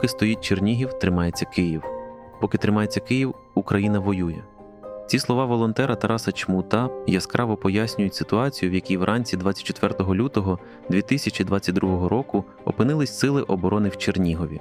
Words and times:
Поки 0.00 0.08
стоїть 0.08 0.40
Чернігів, 0.40 0.92
тримається 0.92 1.44
Київ. 1.44 1.82
Поки 2.40 2.58
тримається 2.58 3.00
Київ, 3.00 3.34
Україна 3.54 3.98
воює. 3.98 4.42
Ці 5.06 5.18
слова 5.18 5.44
волонтера 5.44 5.94
Тараса 5.94 6.32
Чмута 6.32 6.88
яскраво 7.06 7.56
пояснюють 7.56 8.14
ситуацію, 8.14 8.70
в 8.70 8.74
якій 8.74 8.96
вранці 8.96 9.36
24 9.36 9.94
лютого 10.14 10.58
2022 10.90 12.08
року 12.08 12.44
опинились 12.64 13.18
сили 13.18 13.42
оборони 13.42 13.88
в 13.88 13.96
Чернігові. 13.96 14.60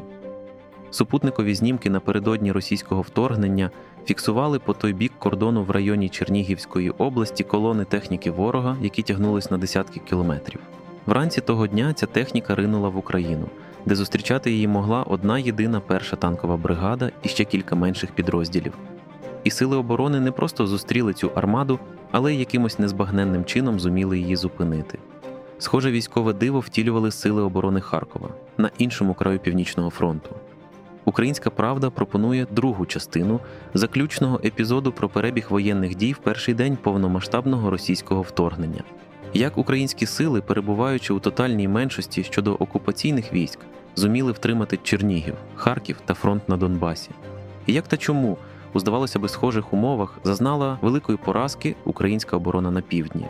Супутникові 0.90 1.56
знімки 1.56 1.90
напередодні 1.90 2.52
російського 2.52 3.02
вторгнення 3.02 3.72
фіксували 4.06 4.60
по 4.60 4.74
той 4.74 4.94
бік 4.94 5.12
кордону 5.20 5.64
в 5.64 5.72
районі 5.72 6.10
Чернігівської 6.10 6.90
області 6.90 7.44
колони 7.44 7.86
техніки 7.86 8.32
ворога, 8.32 8.78
які 8.82 9.02
тягнулись 9.04 9.52
на 9.52 9.58
десятки 9.58 10.00
кілометрів. 10.00 10.60
Вранці 11.06 11.42
того 11.42 11.68
дня 11.68 11.94
ця 11.94 12.06
техніка 12.06 12.56
ринула 12.56 12.90
в 12.90 12.98
Україну, 12.98 13.46
де 13.86 13.96
зустрічати 13.96 14.52
її 14.52 14.68
могла 14.68 15.04
одна 15.04 15.40
єдина 15.40 15.80
перша 15.80 16.16
танкова 16.16 16.58
бригада 16.58 17.12
і 17.24 17.30
ще 17.30 17.44
кілька 17.44 17.76
менших 17.76 18.12
підрозділів. 18.12 18.74
І 19.44 19.52
сили 19.52 19.78
оборони 19.78 20.20
не 20.20 20.32
просто 20.32 20.68
зустріли 20.68 21.14
цю 21.14 21.32
армаду, 21.36 21.80
але 22.12 22.34
й 22.34 22.40
якимось 22.40 22.80
незбагненним 22.80 23.46
чином 23.46 23.80
зуміли 23.80 24.20
її 24.20 24.36
зупинити. 24.36 25.00
Схоже, 25.60 25.92
військове 25.92 26.34
диво 26.34 26.60
втілювали 26.60 27.12
сили 27.12 27.42
оборони 27.42 27.82
Харкова 27.82 28.30
на 28.58 28.70
іншому 28.78 29.14
краю 29.14 29.40
Північного 29.40 29.90
фронту. 29.90 30.30
Українська 31.06 31.50
правда 31.50 31.90
пропонує 31.90 32.48
другу 32.52 32.86
частину 32.86 33.40
заключного 33.74 34.42
епізоду 34.44 34.92
про 34.92 35.10
перебіг 35.10 35.48
воєнних 35.50 35.96
дій 35.96 36.14
в 36.14 36.18
перший 36.18 36.54
день 36.54 36.78
повномасштабного 36.82 37.70
російського 37.70 38.22
вторгнення. 38.22 38.84
Як 39.34 39.58
українські 39.58 40.06
сили, 40.06 40.42
перебуваючи 40.42 41.14
у 41.14 41.20
тотальній 41.20 41.68
меншості 41.68 42.24
щодо 42.24 42.54
окупаційних 42.54 43.34
військ, 43.34 43.60
зуміли 43.96 44.32
втримати 44.32 44.80
Чернігів, 44.84 45.36
Харків 45.56 45.98
та 46.06 46.14
фронт 46.14 46.50
на 46.50 46.58
Донбасі, 46.58 47.10
і 47.66 47.74
як 47.74 47.88
та 47.88 47.98
чому 47.98 48.38
у 48.74 48.80
здавалося 48.80 49.20
би 49.20 49.30
схожих 49.30 49.74
умовах 49.74 50.20
зазнала 50.24 50.80
великої 50.82 51.18
поразки 51.18 51.76
українська 51.86 52.38
оборона 52.38 52.72
на 52.72 52.82
півдні. 52.82 53.26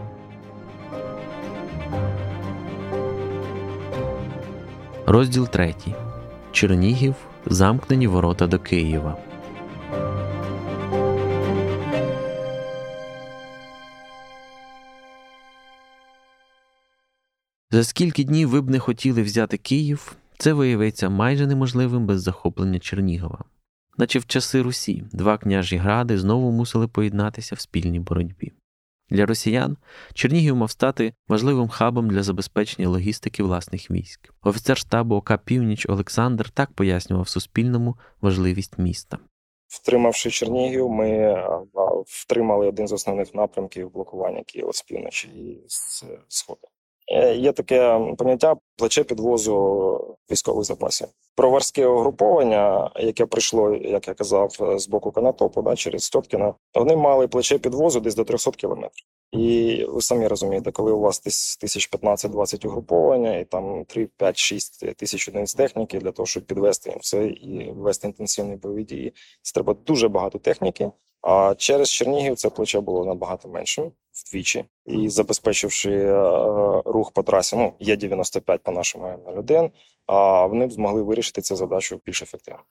Розділ 5.05 5.47
3. 5.47 5.75
Чернігів. 6.51 7.15
Замкнені 7.45 8.07
ворота 8.07 8.47
до 8.47 8.59
Києва. 8.59 9.17
За 17.71 17.83
скільки 17.83 18.23
днів 18.23 18.49
ви 18.49 18.61
б 18.61 18.69
не 18.69 18.79
хотіли 18.79 19.21
взяти 19.21 19.57
Київ, 19.57 20.15
це 20.37 20.53
виявиться 20.53 21.09
майже 21.09 21.47
неможливим 21.47 22.05
без 22.05 22.21
захоплення 22.21 22.79
Чернігова. 22.79 23.43
Наче 23.97 24.19
в 24.19 24.25
часи 24.25 24.61
Русі 24.61 25.03
два 25.11 25.37
княжі 25.37 25.77
гради 25.77 26.17
знову 26.17 26.51
мусили 26.51 26.87
поєднатися 26.87 27.55
в 27.55 27.59
спільній 27.59 27.99
боротьбі. 27.99 28.51
Для 29.09 29.25
росіян 29.25 29.77
Чернігів 30.13 30.55
мав 30.55 30.71
стати 30.71 31.13
важливим 31.27 31.67
хабом 31.67 32.09
для 32.09 32.23
забезпечення 32.23 32.89
логістики 32.89 33.43
власних 33.43 33.91
військ. 33.91 34.33
Офіцер 34.41 34.77
штабу 34.77 35.15
ОК 35.15 35.37
Північ 35.45 35.85
Олександр 35.89 36.49
так 36.49 36.71
пояснював 36.71 37.27
Суспільному 37.27 37.97
важливість 38.21 38.77
міста. 38.77 39.17
Втримавши 39.67 40.29
Чернігів, 40.29 40.89
ми 40.89 41.35
втримали 42.05 42.67
один 42.67 42.87
з 42.87 42.91
основних 42.91 43.35
напрямків 43.35 43.91
блокування 43.91 44.43
Києва 44.43 44.73
з 44.73 44.81
півночі 44.81 45.27
і 45.27 45.63
з 45.67 46.03
сходу. 46.27 46.67
Е, 47.11 47.35
є 47.35 47.51
таке 47.51 47.99
поняття 48.17 48.55
плече 48.77 49.03
підвозу 49.03 50.17
військових 50.31 50.65
запасів. 50.65 51.07
Проварське 51.35 51.87
угруповання, 51.87 52.91
яке 52.95 53.25
прийшло, 53.25 53.75
як 53.75 54.07
я 54.07 54.13
казав, 54.13 54.51
з 54.75 54.87
боку 54.87 55.11
Канатопу, 55.11 55.61
да, 55.61 55.75
через 55.75 56.03
Стьопкіна, 56.03 56.53
вони 56.73 56.95
мали 56.95 57.27
плече 57.27 57.57
підвозу 57.57 57.99
десь 57.99 58.15
до 58.15 58.23
300 58.23 58.51
кілометрів. 58.51 59.05
І 59.31 59.85
ви 59.89 60.01
самі 60.01 60.27
розумієте, 60.27 60.71
коли 60.71 60.91
у 60.91 60.99
вас 60.99 61.19
тисяч 61.59 61.91
15-20 61.91 62.67
угруповання, 62.67 63.37
і 63.37 63.45
там 63.45 63.85
3, 63.85 64.09
5, 64.17 64.37
6 64.37 64.95
тисяч 64.95 65.29
одиниць 65.29 65.53
техніки 65.53 65.99
для 65.99 66.11
того, 66.11 66.25
щоб 66.25 66.45
підвести 66.45 66.89
їм 66.89 66.99
все 66.99 67.27
і 67.27 67.71
вести 67.71 68.07
інтенсивні 68.07 68.55
бойові 68.55 68.83
дії, 68.83 69.13
це 69.41 69.53
треба 69.53 69.75
дуже 69.85 70.07
багато 70.07 70.39
техніки. 70.39 70.91
А 71.21 71.55
через 71.57 71.91
Чернігів 71.91 72.35
це 72.35 72.49
плече 72.49 72.79
було 72.79 73.05
набагато 73.05 73.47
меншим 73.47 73.91
вдвічі, 74.25 74.65
і 74.85 75.09
забезпечивши 75.09 75.91
е, 75.91 76.13
рух 76.85 77.11
по 77.11 77.23
трасі, 77.23 77.55
ну 77.55 77.73
є 77.79 77.95
95 77.95 78.63
по 78.63 78.71
нашому 78.71 79.05
М01, 79.05 79.69
а 80.05 80.45
вони 80.45 80.67
б 80.67 80.71
змогли 80.71 81.03
вирішити 81.03 81.41
цю 81.41 81.55
задачу 81.55 82.01
більш 82.05 82.21
ефективно. 82.21 82.61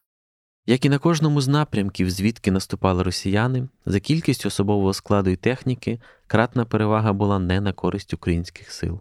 Як 0.67 0.85
і 0.85 0.89
на 0.89 0.99
кожному 0.99 1.41
з 1.41 1.49
напрямків, 1.49 2.11
звідки 2.11 2.51
наступали 2.51 3.03
росіяни, 3.03 3.69
за 3.87 4.01
кількістю 4.01 4.49
особового 4.49 4.93
складу 4.93 5.31
і 5.31 5.37
техніки 5.37 6.01
кратна 6.27 6.65
перевага 6.65 7.13
була 7.13 7.39
не 7.39 7.61
на 7.61 7.73
користь 7.73 8.15
українських 8.15 8.73
сил. 8.73 9.01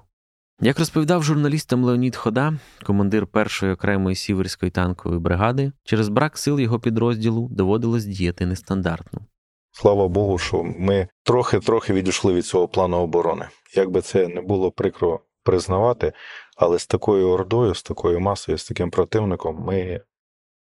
Як 0.61 0.79
розповідав 0.79 1.23
журналістам 1.23 1.83
Леонід 1.83 2.15
Хода, 2.15 2.53
командир 2.83 3.27
першої 3.27 3.73
окремої 3.73 4.15
сіверської 4.15 4.71
танкової 4.71 5.21
бригади, 5.21 5.71
через 5.83 6.09
брак 6.09 6.37
сил 6.37 6.59
його 6.59 6.79
підрозділу 6.79 7.47
доводилось 7.51 8.05
діяти 8.05 8.45
нестандартно. 8.45 9.21
Слава 9.81 10.07
Богу, 10.07 10.37
що 10.37 10.63
ми 10.63 11.07
трохи-трохи 11.23 11.93
відійшли 11.93 12.33
від 12.33 12.45
цього 12.45 12.67
плану 12.67 12.97
оборони. 12.97 13.47
Як 13.75 13.89
би 13.89 14.01
це 14.01 14.27
не 14.27 14.41
було 14.41 14.71
прикро 14.71 15.19
признавати, 15.43 16.13
але 16.55 16.79
з 16.79 16.87
такою 16.87 17.29
ордою, 17.29 17.75
з 17.75 17.83
такою 17.83 18.19
масою, 18.19 18.57
з 18.57 18.67
таким 18.67 18.89
противником, 18.89 19.63
ми 19.67 20.01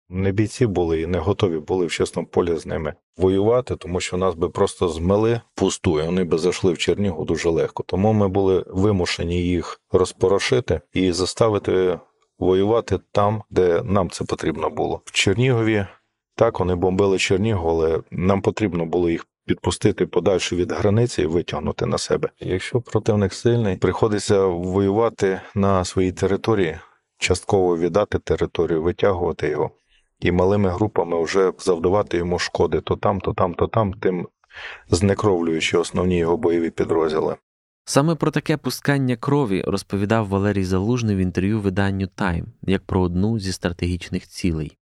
не 0.08 0.32
бійці 0.32 0.66
були 0.66 1.00
і 1.00 1.06
не 1.06 1.18
готові 1.18 1.58
були 1.58 1.86
в 1.86 1.92
чесному 1.92 2.28
полі 2.28 2.56
з 2.56 2.66
ними 2.66 2.94
воювати, 3.16 3.76
тому 3.76 4.00
що 4.00 4.16
нас 4.16 4.34
би 4.34 4.48
просто 4.48 4.88
змели 4.88 5.40
пусту, 5.54 6.00
і 6.00 6.06
вони 6.06 6.24
би 6.24 6.38
зайшли 6.38 6.72
в 6.72 6.78
Чернігу 6.78 7.24
дуже 7.24 7.48
легко. 7.48 7.84
Тому 7.86 8.12
ми 8.12 8.28
були 8.28 8.64
вимушені 8.66 9.42
їх 9.42 9.80
розпорошити 9.92 10.80
і 10.92 11.12
заставити 11.12 11.98
воювати 12.38 12.98
там, 13.12 13.42
де 13.50 13.82
нам 13.82 14.10
це 14.10 14.24
потрібно 14.24 14.70
було. 14.70 15.00
В 15.04 15.12
Чернігові 15.12 15.86
так, 16.36 16.60
вони 16.60 16.74
бомбили 16.74 17.18
Чернігов, 17.18 17.68
але 17.68 18.00
нам 18.10 18.42
потрібно 18.42 18.86
було 18.86 19.10
їх 19.10 19.26
підпустити 19.46 20.06
подальше 20.06 20.56
від 20.56 20.72
границі 20.72 21.22
і 21.22 21.26
витягнути 21.26 21.86
на 21.86 21.98
себе. 21.98 22.28
Якщо 22.40 22.80
противник 22.80 23.32
сильний, 23.32 23.76
приходиться 23.76 24.46
воювати 24.46 25.40
на 25.54 25.84
своїй 25.84 26.12
території, 26.12 26.78
частково 27.18 27.78
віддати 27.78 28.18
територію, 28.18 28.82
витягувати 28.82 29.48
його 29.48 29.70
і 30.20 30.32
малими 30.32 30.68
групами 30.68 31.24
вже 31.24 31.52
завдавати 31.58 32.16
йому 32.16 32.38
шкоди 32.38 32.80
то 32.80 32.96
там, 32.96 33.20
то 33.20 33.32
там, 33.32 33.54
то 33.54 33.66
там, 33.66 33.92
тим 33.92 34.28
знекровлюючи 34.90 35.78
основні 35.78 36.18
його 36.18 36.36
бойові 36.36 36.70
підрозділи. 36.70 37.36
Саме 37.84 38.14
про 38.14 38.30
таке 38.30 38.56
пускання 38.56 39.16
крові 39.16 39.64
розповідав 39.66 40.28
Валерій 40.28 40.64
Залужний 40.64 41.16
в 41.16 41.18
інтерв'ю 41.18 41.60
виданню 41.60 42.06
Тайм 42.06 42.46
як 42.62 42.82
про 42.82 43.00
одну 43.00 43.38
зі 43.38 43.52
стратегічних 43.52 44.28
цілей. 44.28 44.76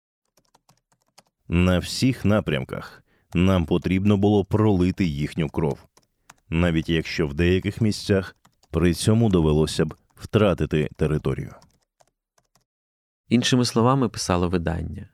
На 1.54 1.78
всіх 1.78 2.24
напрямках 2.24 3.02
нам 3.34 3.66
потрібно 3.66 4.16
було 4.16 4.44
пролити 4.44 5.04
їхню 5.04 5.48
кров, 5.48 5.78
навіть 6.48 6.88
якщо 6.88 7.26
в 7.26 7.34
деяких 7.34 7.80
місцях 7.80 8.36
при 8.70 8.94
цьому 8.94 9.30
довелося 9.30 9.84
б 9.84 9.94
втратити 10.14 10.88
територію. 10.96 11.54
Іншими 13.28 13.64
словами, 13.64 14.08
писало 14.08 14.48
видання. 14.48 15.08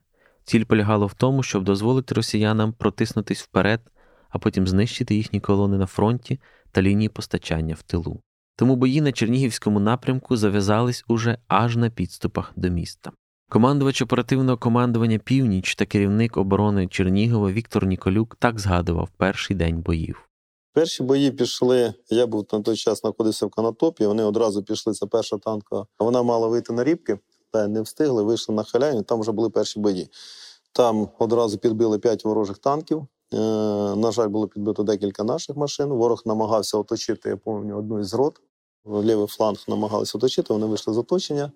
Ціль 0.44 0.64
полягала 0.64 1.06
в 1.06 1.14
тому, 1.14 1.42
щоб 1.42 1.64
дозволити 1.64 2.14
росіянам 2.14 2.72
протиснутись 2.72 3.42
вперед, 3.42 3.80
а 4.28 4.38
потім 4.38 4.66
знищити 4.66 5.14
їхні 5.14 5.40
колони 5.40 5.78
на 5.78 5.86
фронті 5.86 6.40
та 6.72 6.82
лінії 6.82 7.08
постачання 7.08 7.74
в 7.74 7.82
тилу. 7.82 8.20
Тому 8.56 8.76
бої 8.76 9.00
на 9.00 9.12
Чернігівському 9.12 9.80
напрямку 9.80 10.36
зав'язались 10.36 11.04
уже 11.08 11.38
аж 11.48 11.76
на 11.76 11.90
підступах 11.90 12.52
до 12.56 12.68
міста. 12.68 13.12
Командувач 13.50 14.02
оперативного 14.02 14.58
командування 14.58 15.18
Північ 15.18 15.74
та 15.74 15.86
керівник 15.86 16.36
оборони 16.36 16.86
Чернігова 16.86 17.50
Віктор 17.50 17.86
Ніколюк 17.86 18.36
так 18.38 18.58
згадував 18.58 19.08
перший 19.16 19.56
день 19.56 19.80
боїв. 19.80 20.28
Перші 20.72 21.02
бої 21.02 21.30
пішли. 21.30 21.94
Я 22.10 22.26
був 22.26 22.46
на 22.52 22.60
той 22.60 22.76
час 22.76 23.00
знаходився 23.00 23.46
в 23.46 23.50
Канатопі. 23.50 24.06
Вони 24.06 24.24
одразу 24.24 24.62
пішли. 24.62 24.92
Це 24.92 25.06
перша 25.06 25.38
танка. 25.38 25.84
Вона 25.98 26.22
мала 26.22 26.48
вийти 26.48 26.72
на 26.72 26.84
рібки, 26.84 27.18
та 27.50 27.68
не 27.68 27.82
встигли. 27.82 28.22
Вийшли 28.22 28.54
на 28.54 28.62
халяйню. 28.62 29.02
Там 29.02 29.20
вже 29.20 29.32
були 29.32 29.50
перші 29.50 29.80
бої. 29.80 30.08
Там 30.72 31.08
одразу 31.18 31.58
підбили 31.58 31.98
п'ять 31.98 32.24
ворожих 32.24 32.58
танків. 32.58 33.06
Е, 33.32 33.36
на 33.96 34.12
жаль, 34.12 34.28
було 34.28 34.48
підбито 34.48 34.82
декілька 34.82 35.24
наших 35.24 35.56
машин. 35.56 35.88
Ворог 35.88 36.22
намагався 36.26 36.78
оточити. 36.78 37.28
Я 37.28 37.36
пам'ятаю, 37.36 37.78
одну 37.78 38.00
із 38.00 38.14
рот. 38.14 38.40
Лівий 38.86 39.26
фланг 39.26 39.58
намагалися 39.68 40.18
оточити. 40.18 40.52
Вони 40.54 40.66
вийшли 40.66 40.94
з 40.94 40.98
оточення. 40.98 41.52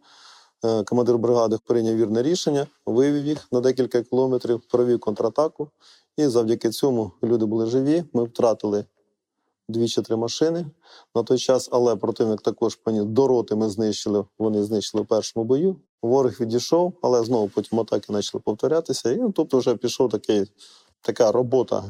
Е, 0.65 0.85
командир 0.85 1.19
бригади 1.19 1.59
прийняв 1.67 1.97
вірне 1.97 2.23
рішення, 2.23 2.67
вивів 2.87 3.27
їх 3.27 3.53
на 3.53 3.61
декілька 3.61 4.03
кілометрів, 4.03 4.61
провів 4.61 5.01
контратаку. 5.01 5.71
І 6.17 6.27
завдяки 6.27 6.71
цьому 6.71 7.13
люди 7.23 7.47
були 7.47 7.67
живі. 7.67 8.05
Ми 8.13 8.25
втратили 8.25 8.85
дві 9.69 9.89
чи 9.89 10.03
три 10.03 10.17
машини 10.17 10.67
на 11.15 11.23
той 11.23 11.39
час, 11.39 11.69
але 11.73 11.97
противник 11.97 12.43
також 12.43 12.77
поніс. 12.77 13.05
До 13.05 13.29
роти 13.29 13.55
ми 13.55 13.69
знищили, 13.69 14.25
вони 14.39 14.63
знищили 14.63 15.03
в 15.03 15.07
першому 15.07 15.45
бою. 15.45 15.77
Ворог 16.03 16.33
відійшов, 16.41 16.93
але 17.03 17.25
знову 17.25 17.49
потім 17.49 17.81
атаки 17.81 18.13
почали 18.13 18.43
повторятися. 18.45 19.13
І 19.13 19.17
ну, 19.17 19.33
тобто 19.33 19.59
вже 19.59 19.77
пішов 19.77 20.11
такий, 20.11 20.45
така 21.01 21.33
робота 21.33 21.85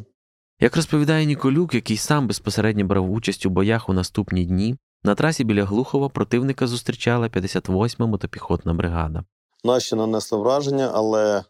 Як 0.61 0.77
розповідає 0.77 1.27
Ніколюк, 1.27 1.75
який 1.75 1.97
сам 1.97 2.27
безпосередньо 2.27 2.85
брав 2.85 3.11
участь 3.11 3.47
у 3.47 3.51
боях 3.51 3.89
у 3.89 3.93
наступні 3.93 4.45
дні, 4.45 4.77
на 5.05 5.15
трасі 5.15 5.45
біля 5.45 5.65
Глухова 5.65 6.09
противника 6.09 6.67
зустрічала 6.67 7.29
58-ма 7.29 8.07
мотопіхотна 8.07 8.75
бригада. 8.75 9.25
Наші 9.65 9.97
нанесли 9.97 10.39
враження, 10.39 10.91
але 10.95 11.39
е, 11.39 11.43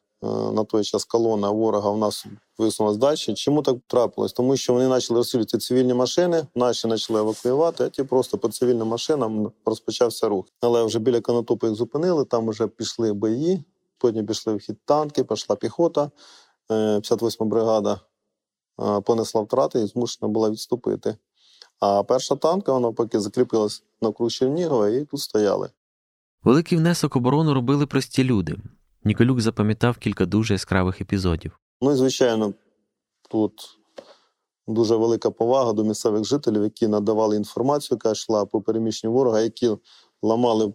на 0.52 0.64
той 0.64 0.84
час 0.84 1.04
колона 1.04 1.50
ворога 1.50 1.90
в 1.90 1.98
нас 1.98 2.26
висунулась 2.58 2.96
далі. 2.96 3.16
Чому 3.16 3.62
так 3.62 3.76
трапилось? 3.86 4.32
Тому 4.32 4.56
що 4.56 4.72
вони 4.72 4.88
почали 4.88 5.18
розстрілювати 5.18 5.58
цивільні 5.58 5.94
машини, 5.94 6.46
наші 6.54 6.88
почали 6.88 7.20
евакуювати, 7.20 7.84
а 7.84 7.88
ті 7.88 8.02
просто 8.02 8.38
по 8.38 8.48
цивільним 8.48 8.88
машинам 8.88 9.52
розпочався 9.64 10.28
рух. 10.28 10.46
Але 10.60 10.84
вже 10.84 10.98
біля 10.98 11.20
Конотопу 11.20 11.66
їх 11.66 11.76
зупинили, 11.76 12.24
там 12.24 12.48
вже 12.48 12.66
пішли 12.66 13.12
бої, 13.12 13.64
потім 13.98 14.26
пішли 14.26 14.54
в 14.54 14.58
хід 14.58 14.76
танки, 14.84 15.24
пішла 15.24 15.56
піхота, 15.56 16.10
е, 16.70 17.00
58 17.00 17.48
бригада 17.48 18.00
е, 18.80 19.00
понесла 19.00 19.40
втрати 19.40 19.80
і 19.80 19.86
змушена 19.86 20.28
була 20.28 20.50
відступити. 20.50 21.16
А 21.82 22.02
перша 22.02 22.36
танка, 22.36 22.72
вона 22.72 22.92
поки 22.92 23.20
закріпилась 23.20 23.82
навкруг 24.02 24.30
Чернігова 24.30 24.88
і 24.88 25.04
тут 25.04 25.20
стояли. 25.20 25.70
Великий 26.44 26.78
внесок 26.78 27.16
оборону 27.16 27.54
робили 27.54 27.86
прості 27.86 28.24
люди. 28.24 28.56
Ніколюк 29.04 29.40
запам'ятав 29.40 29.96
кілька 29.96 30.26
дуже 30.26 30.54
яскравих 30.54 31.00
епізодів. 31.00 31.58
Ну 31.80 31.92
і 31.92 31.94
звичайно, 31.94 32.54
тут 33.30 33.52
дуже 34.66 34.96
велика 34.96 35.30
повага 35.30 35.72
до 35.72 35.84
місцевих 35.84 36.24
жителів, 36.24 36.62
які 36.62 36.88
надавали 36.88 37.36
інформацію, 37.36 37.96
яка 37.96 38.10
йшла 38.10 38.44
по 38.44 38.60
переміщенню 38.60 39.12
ворога, 39.12 39.40
які 39.40 39.76
ламали 40.22 40.72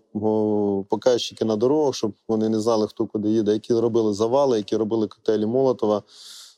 показчики 0.89 1.45
на 1.45 1.55
дорогах, 1.55 1.95
щоб 1.95 2.13
вони 2.27 2.49
не 2.49 2.59
знали, 2.59 2.87
хто 2.87 3.07
куди 3.07 3.29
їде, 3.29 3.53
які 3.53 3.73
робили 3.73 4.13
завали, 4.13 4.57
які 4.57 4.77
робили 4.77 5.07
котелі 5.07 5.45
Молотова, 5.45 6.03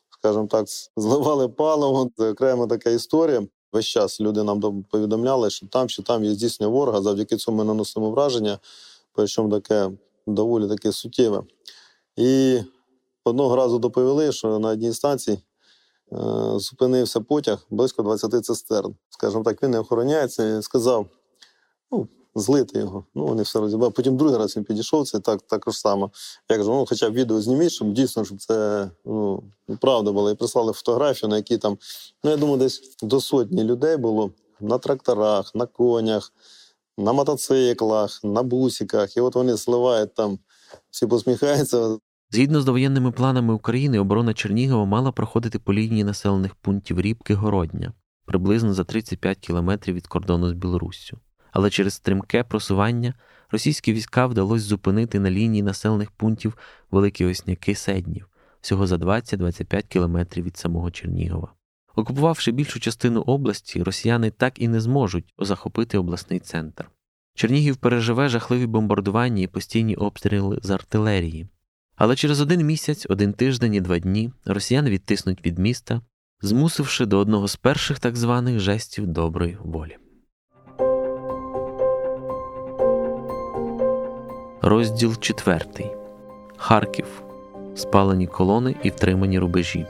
скажімо 0.10 0.48
так, 0.48 0.66
зливали 0.98 1.50
паливо. 1.50 2.10
Це 2.18 2.32
окрема 2.32 2.68
така 2.68 2.90
історія. 2.90 3.48
Весь 3.72 3.86
час 3.86 4.22
люди 4.22 4.44
нам 4.44 4.84
повідомляли, 4.84 5.50
що 5.50 5.68
там 5.68 5.88
чи 5.88 6.04
там 6.04 6.24
є 6.24 6.34
здійснення 6.34 6.72
ворога. 6.72 7.02
Завдяки 7.02 7.38
цьому 7.38 7.58
ми 7.58 7.64
наносимо 7.64 8.12
враження, 8.12 8.60
причому 9.14 9.50
таке 9.50 9.92
доволі 10.28 10.68
таке 10.68 10.92
суттєве. 10.92 11.44
І 12.16 12.60
одного 13.24 13.56
разу 13.56 13.80
доповіли, 13.80 14.32
що 14.32 14.60
на 14.60 14.70
одній 14.70 14.94
станції 14.94 15.38
е, 15.38 15.40
зупинився 16.56 17.22
потяг 17.22 17.66
близько 17.70 18.04
20 18.04 18.46
цистерн. 18.46 18.96
Скажімо 19.10 19.44
так, 19.44 19.64
він 19.64 19.72
не 19.72 19.80
охороняється 19.80 20.58
і 20.58 20.62
сказав: 20.62 21.06
ну, 21.92 22.08
злити 22.36 22.80
його. 22.80 23.06
Ну, 23.16 23.26
вони 23.26 23.44
все 23.44 23.60
розібрали. 23.60 23.92
Потім 23.92 24.18
другий 24.18 24.38
раз 24.38 24.58
він 24.58 24.64
підійшов, 24.64 25.08
це 25.08 25.20
так, 25.20 25.42
також 25.42 25.78
само. 25.78 26.12
Я 26.50 26.58
кажу, 26.58 26.72
ну, 26.72 26.86
хоча 26.90 27.10
б 27.10 27.14
відео 27.14 27.42
зніміть, 27.42 27.72
щоб 27.72 27.94
дійсно, 27.94 28.26
щоб 28.26 28.42
це 28.42 28.90
ну, 29.06 29.44
правда 29.82 30.12
було. 30.12 30.32
І 30.32 30.36
прислали 30.36 30.74
фотографію, 30.74 31.30
на 31.30 31.38
якій 31.38 31.58
там, 31.58 31.78
ну, 32.24 32.32
я 32.32 32.38
думаю, 32.38 32.58
десь 32.58 32.98
до 33.04 33.22
сотні 33.22 33.64
людей 33.64 33.98
було 33.98 34.32
на 34.60 34.78
тракторах, 34.78 35.56
на 35.56 35.66
конях, 35.66 36.34
на 36.98 37.14
мотоциклах, 37.14 38.24
на 38.24 38.44
бусиках. 38.44 39.18
І 39.18 39.22
от 39.22 39.36
вони 39.36 39.58
сливають 39.58 40.14
там, 40.14 40.40
всі 40.92 41.08
посміхаються, 41.08 41.98
Згідно 42.32 42.62
з 42.62 42.66
довоєнними 42.66 43.12
планами 43.12 43.54
України, 43.54 44.00
оборона 44.00 44.34
Чернігова 44.34 44.86
мала 44.86 45.12
проходити 45.12 45.60
по 45.60 45.74
лінії 45.74 46.04
населених 46.04 46.56
пунктів 46.56 47.02
Рібки 47.02 47.34
Городня, 47.34 47.94
приблизно 48.26 48.74
за 48.74 48.84
35 48.84 49.38
кілометрів 49.38 49.96
від 49.96 50.08
кордону 50.08 50.50
з 50.50 50.54
Білоруссю. 50.54 51.20
Але 51.52 51.70
через 51.70 51.94
стрімке 51.94 52.44
просування 52.44 53.14
російські 53.52 53.94
війська 53.94 54.26
вдалося 54.26 54.66
зупинити 54.66 55.20
на 55.20 55.32
лінії 55.32 55.64
населених 55.64 56.12
пунктів 56.12 56.58
Великі 56.92 57.26
Осняки 57.26 57.76
Седнів, 57.76 58.28
всього 58.62 58.88
за 58.88 58.96
20-25 58.96 59.88
кілометрів 59.88 60.46
від 60.46 60.58
самого 60.58 60.92
Чернігова. 60.92 61.54
Окупувавши 61.96 62.52
більшу 62.52 62.80
частину 62.80 63.22
області, 63.22 63.84
росіяни 63.84 64.32
так 64.32 64.62
і 64.62 64.68
не 64.68 64.82
зможуть 64.82 65.34
захопити 65.40 65.98
обласний 65.98 66.40
центр. 66.40 66.90
Чернігів 67.36 67.78
переживе 67.78 68.30
жахливі 68.30 68.66
бомбардування 68.66 69.44
і 69.44 69.48
постійні 69.48 69.96
обстріли 69.96 70.60
з 70.62 70.70
артилерії. 70.70 71.48
Але 71.96 72.16
через 72.16 72.42
один 72.42 72.66
місяць, 72.66 73.06
один 73.10 73.34
тиждень 73.34 73.74
і 73.74 73.82
два 73.82 74.00
дні 74.00 74.32
росіяни 74.46 74.90
відтиснуть 74.90 75.46
від 75.46 75.60
міста, 75.60 76.02
змусивши 76.42 77.06
до 77.06 77.18
одного 77.18 77.48
з 77.48 77.56
перших 77.56 78.00
так 78.00 78.16
званих 78.16 78.60
жестів 78.60 79.08
доброї 79.08 79.58
волі. 79.64 79.98
Розділ 84.62 85.16
4. 85.18 85.66
Харків. 86.58 87.06
Спалені 87.76 88.28
колони 88.28 88.76
і 88.84 88.90
втримані 88.90 89.40
рубежі. 89.40 89.86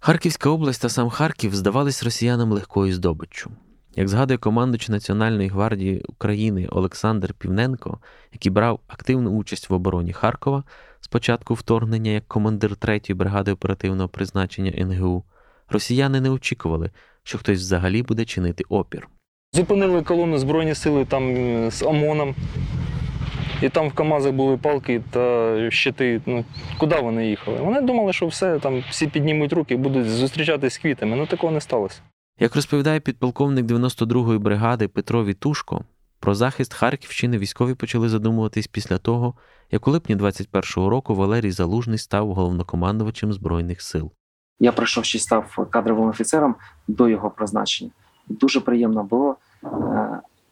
Харківська 0.00 0.50
область 0.50 0.82
та 0.82 0.88
сам 0.88 1.10
Харків 1.10 1.54
здавались 1.54 2.02
росіянам 2.02 2.52
легкою 2.52 2.94
здобиччю. 2.94 3.50
Як 3.96 4.08
згадує 4.08 4.38
командуч 4.38 4.88
Національної 4.88 5.48
гвардії 5.48 6.04
України 6.08 6.68
Олександр 6.70 7.34
Півненко, 7.34 7.98
який 8.32 8.52
брав 8.52 8.80
активну 8.88 9.30
участь 9.30 9.70
в 9.70 9.74
обороні 9.74 10.12
Харкова 10.12 10.64
з 11.00 11.08
початку 11.08 11.54
вторгнення 11.54 12.10
як 12.10 12.28
командир 12.28 12.70
3-ї 12.70 13.14
бригади 13.14 13.52
оперативного 13.52 14.08
призначення 14.08 14.84
НГУ, 14.84 15.24
росіяни 15.68 16.20
не 16.20 16.30
очікували, 16.30 16.90
що 17.22 17.38
хтось 17.38 17.58
взагалі 17.60 18.02
буде 18.02 18.24
чинити 18.24 18.64
опір. 18.68 19.08
Зупинили 19.54 20.02
колону 20.02 20.38
Збройні 20.38 20.74
сили 20.74 21.04
там 21.04 21.36
е, 21.36 21.70
з 21.70 21.82
ОМОНом. 21.82 22.34
І 23.62 23.68
там 23.68 23.88
в 23.88 23.92
КАМАЗах 23.92 24.32
були 24.32 24.56
палки 24.56 25.02
та 25.10 25.70
щити. 25.70 26.20
Ну, 26.26 26.44
куди 26.78 27.00
вони 27.00 27.28
їхали? 27.28 27.58
Вони 27.60 27.80
думали, 27.80 28.12
що 28.12 28.26
все, 28.26 28.58
там 28.58 28.84
всі 28.90 29.06
піднімуть 29.06 29.52
руки 29.52 29.74
і 29.74 29.76
будуть 29.76 30.10
зустрічатись 30.10 30.74
з 30.74 30.78
квітами. 30.78 31.16
Ну 31.16 31.26
такого 31.26 31.52
не 31.52 31.60
сталося. 31.60 32.00
Як 32.40 32.56
розповідає 32.56 33.00
підполковник 33.00 33.66
92-ї 33.66 34.38
бригади 34.38 34.88
Петро 34.88 35.24
Вітушко, 35.24 35.84
про 36.20 36.34
захист 36.34 36.74
Харківщини 36.74 37.38
військові 37.38 37.74
почали 37.74 38.08
задумуватись 38.08 38.66
після 38.66 38.98
того, 38.98 39.34
як 39.70 39.88
у 39.88 39.90
липні 39.90 40.16
21-го 40.16 40.90
року 40.90 41.14
Валерій 41.14 41.50
Залужний 41.50 41.98
став 41.98 42.34
головнокомандувачем 42.34 43.32
Збройних 43.32 43.82
сил. 43.82 44.12
Я 44.60 44.72
прийшов 44.72 45.04
ще 45.04 45.18
став 45.18 45.68
кадровим 45.70 46.08
офіцером 46.08 46.54
до 46.88 47.08
його 47.08 47.30
призначення. 47.30 47.90
Дуже 48.28 48.60
приємно 48.60 49.04
було 49.04 49.36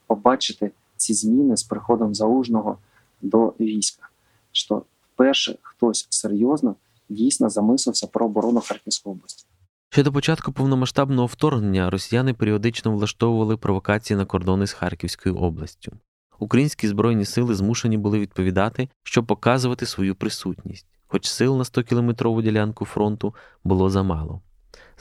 побачити 0.07 0.71
ці 0.97 1.15
зміни 1.15 1.57
з 1.57 1.63
приходом 1.63 2.15
залужного 2.15 2.79
до 3.23 3.55
війська. 3.61 4.09
Що 4.53 4.83
вперше 5.15 5.59
хтось 5.63 6.07
серйозно 6.11 6.75
дійсно 7.09 7.49
замислився 7.49 8.07
про 8.07 8.27
оборону 8.27 8.61
Харківської 8.61 9.15
області. 9.15 9.47
Ще 9.91 10.03
до 10.03 10.13
початку 10.13 10.53
повномасштабного 10.53 11.27
вторгнення 11.27 11.91
росіяни 11.91 12.35
періодично 12.35 12.93
влаштовували 12.93 13.57
провокації 13.57 14.17
на 14.17 14.25
кордони 14.25 14.67
з 14.67 14.73
Харківською 14.73 15.37
областю. 15.37 15.93
Українські 16.39 16.89
збройні 16.89 17.25
сили 17.25 17.55
змушені 17.55 17.99
були 17.99 18.19
відповідати, 18.19 18.89
щоб 19.03 19.27
показувати 19.27 19.87
свою 19.87 20.15
присутність, 20.15 20.87
хоч 21.07 21.27
сил 21.27 21.57
на 21.57 21.63
100-кілометрову 21.63 22.43
ділянку 22.43 22.85
фронту 22.85 23.35
було 23.65 23.91
замало. 23.91 24.41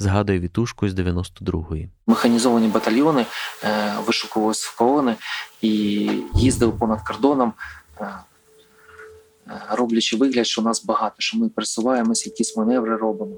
Згадує 0.01 0.39
Вітушко 0.39 0.89
з 0.89 0.93
92-ї. 0.93 1.89
Механізовані 2.07 2.67
батальйони 2.67 3.25
е, 3.63 3.93
вишукувалися 4.05 4.69
в 4.73 4.77
колони 4.77 5.15
і 5.61 5.69
їздили 6.35 6.71
понад 6.71 7.01
кордоном, 7.01 7.53
е, 7.99 8.05
е, 9.47 9.61
роблячи 9.71 10.17
вигляд, 10.17 10.47
що 10.47 10.61
нас 10.61 10.85
багато, 10.85 11.15
що 11.17 11.37
ми 11.37 11.49
присуваємося, 11.49 12.29
якісь 12.29 12.57
маневри 12.57 12.95
робимо. 12.95 13.35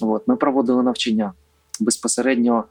От, 0.00 0.28
ми 0.28 0.36
проводили 0.36 0.82
навчання 0.82 1.32
безпосередньо, 1.80 2.64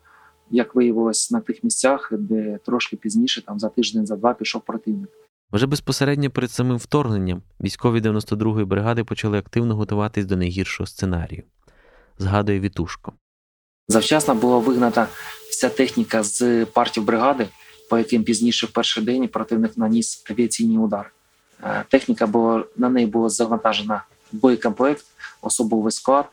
як 0.52 0.76
виявилось, 0.76 1.32
на 1.32 1.40
тих 1.40 1.64
місцях, 1.64 2.10
де 2.12 2.60
трошки 2.66 2.96
пізніше, 2.96 3.46
там 3.46 3.60
за 3.60 3.70
тиждень, 3.70 4.06
за 4.06 4.16
два 4.16 4.34
пішов 4.34 4.62
противник. 4.62 5.10
Вже 5.52 5.68
безпосередньо 5.68 6.30
перед 6.30 6.52
самим 6.52 6.78
вторгненням 6.78 7.42
військові 7.62 8.02
92-ї 8.02 8.66
бригади 8.66 9.04
почали 9.04 9.38
активно 9.38 9.76
готуватись 9.76 10.26
до 10.26 10.38
найгіршого 10.38 10.88
сценарію. 10.88 11.44
Згадує 12.18 12.60
Вітушко. 12.60 13.14
Завчасно 13.88 14.36
була 14.36 14.58
вигнана 14.58 15.08
вся 15.50 15.70
техніка 15.70 16.24
з 16.24 16.66
партів 16.66 17.04
бригади, 17.04 17.48
по 17.90 17.98
яким 17.98 18.24
пізніше 18.24 18.68
в 18.68 18.72
перший 18.72 19.04
день 19.04 19.28
противник 19.28 19.78
наніс 19.78 20.24
авіаційні 20.30 20.78
удари. 20.78 21.10
Е, 21.64 21.86
Техніка 21.90 22.28
була 22.28 22.64
на 22.78 22.90
неї 22.90 23.08
було 23.08 23.30
завантажена 23.30 24.04
боєкомплект, 24.32 25.06
особовий 25.42 25.92
склад. 25.92 26.26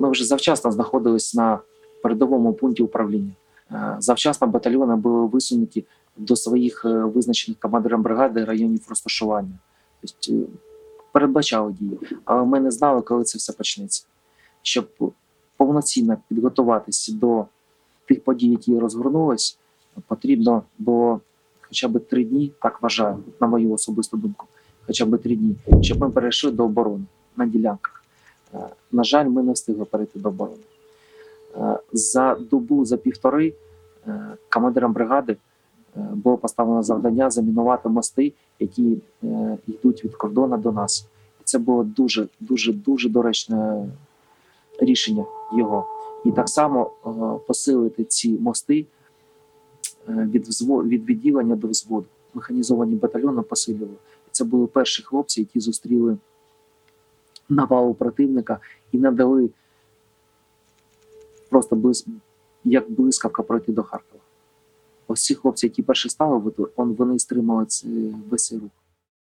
Ми 0.00 0.10
вже 0.10 0.24
завчасно 0.24 0.72
знаходились 0.72 1.34
на 1.34 1.58
передовому 2.02 2.52
пункті 2.52 2.82
управління. 2.82 3.32
Е, 3.70 3.96
Завчасно 3.98 4.46
батальйони 4.46 4.96
були 4.96 5.26
висунуті 5.26 5.84
до 6.16 6.36
своїх 6.36 6.84
е, 6.84 6.88
визначених 6.88 7.60
командиром 7.60 8.02
бригади 8.02 8.44
районів 8.44 8.86
розташування. 8.88 9.58
Тобто 10.00 10.52
передбачали 11.12 11.72
дії, 11.72 11.98
але 12.24 12.44
ми 12.44 12.60
не 12.60 12.70
знали, 12.70 13.02
коли 13.02 13.24
це 13.24 13.38
все 13.38 13.52
почнеться. 13.52 14.06
Щоб 14.62 15.12
повноцінно 15.64 16.16
підготуватися 16.28 17.12
до 17.12 17.44
тих 18.08 18.24
подій, 18.24 18.50
які 18.50 18.78
розгорнулись, 18.78 19.58
потрібно 20.08 20.62
було 20.78 21.20
хоча 21.60 21.88
б 21.88 21.98
три 21.98 22.24
дні, 22.24 22.52
так 22.62 22.82
вважаю, 22.82 23.18
на 23.40 23.46
мою 23.46 23.72
особисту 23.72 24.16
думку, 24.16 24.46
хоча 24.86 25.06
б 25.06 25.18
три 25.18 25.36
дні, 25.36 25.56
щоб 25.82 26.00
ми 26.00 26.10
перейшли 26.10 26.50
до 26.50 26.64
оборони 26.64 27.04
на 27.36 27.46
ділянках. 27.46 28.04
Е, 28.54 28.58
На 28.92 29.04
жаль, 29.04 29.28
ми 29.28 29.42
не 29.42 29.52
встигли 29.52 29.84
перейти 29.84 30.18
до 30.18 30.28
оборони. 30.28 30.62
Е, 31.56 31.78
За 31.92 32.36
добу, 32.50 32.84
за 32.84 32.96
півтори 32.96 33.54
е, 34.06 34.36
командирам 34.50 34.92
бригади 34.92 35.36
було 35.96 36.36
поставлено 36.36 36.82
завдання 36.82 37.30
замінувати 37.30 37.88
мости, 37.88 38.32
які 38.60 38.98
йдуть 39.66 40.04
від 40.04 40.14
кордону 40.14 40.56
до 40.56 40.72
нас. 40.72 41.06
І 41.40 41.44
це 41.44 41.58
було 41.58 41.84
дуже, 41.84 42.28
дуже, 42.40 42.72
дуже 42.72 43.08
доречне 43.08 43.86
рішення 44.78 45.24
його. 45.52 45.86
І 46.24 46.32
так 46.32 46.48
само 46.48 46.90
е, 47.06 47.10
посилити 47.46 48.04
ці 48.04 48.32
мости 48.32 48.86
е, 50.08 50.12
від, 50.30 50.48
від 50.68 51.04
відділення 51.04 51.56
до 51.56 51.68
взводу. 51.68 52.06
Механізовані 52.34 52.94
батальйони 52.94 53.42
посилювали. 53.42 53.96
Це 54.30 54.44
були 54.44 54.66
перші 54.66 55.02
хлопці, 55.02 55.40
які 55.40 55.60
зустріли 55.60 56.16
навалу 57.48 57.94
противника 57.94 58.58
і 58.92 58.98
надали 58.98 59.50
просто 61.50 61.76
близь, 61.76 62.06
як 62.64 62.90
блискавка 62.90 63.42
пройти 63.42 63.72
до 63.72 63.82
Харкова. 63.82 64.22
Ось 65.06 65.24
ці 65.24 65.34
хлопці, 65.34 65.66
які 65.66 65.82
перші 65.82 66.08
стали, 66.08 66.52
вони 66.76 67.18
стримали 67.18 67.66
весь 68.30 68.46
цей 68.46 68.58
рух. 68.58 68.70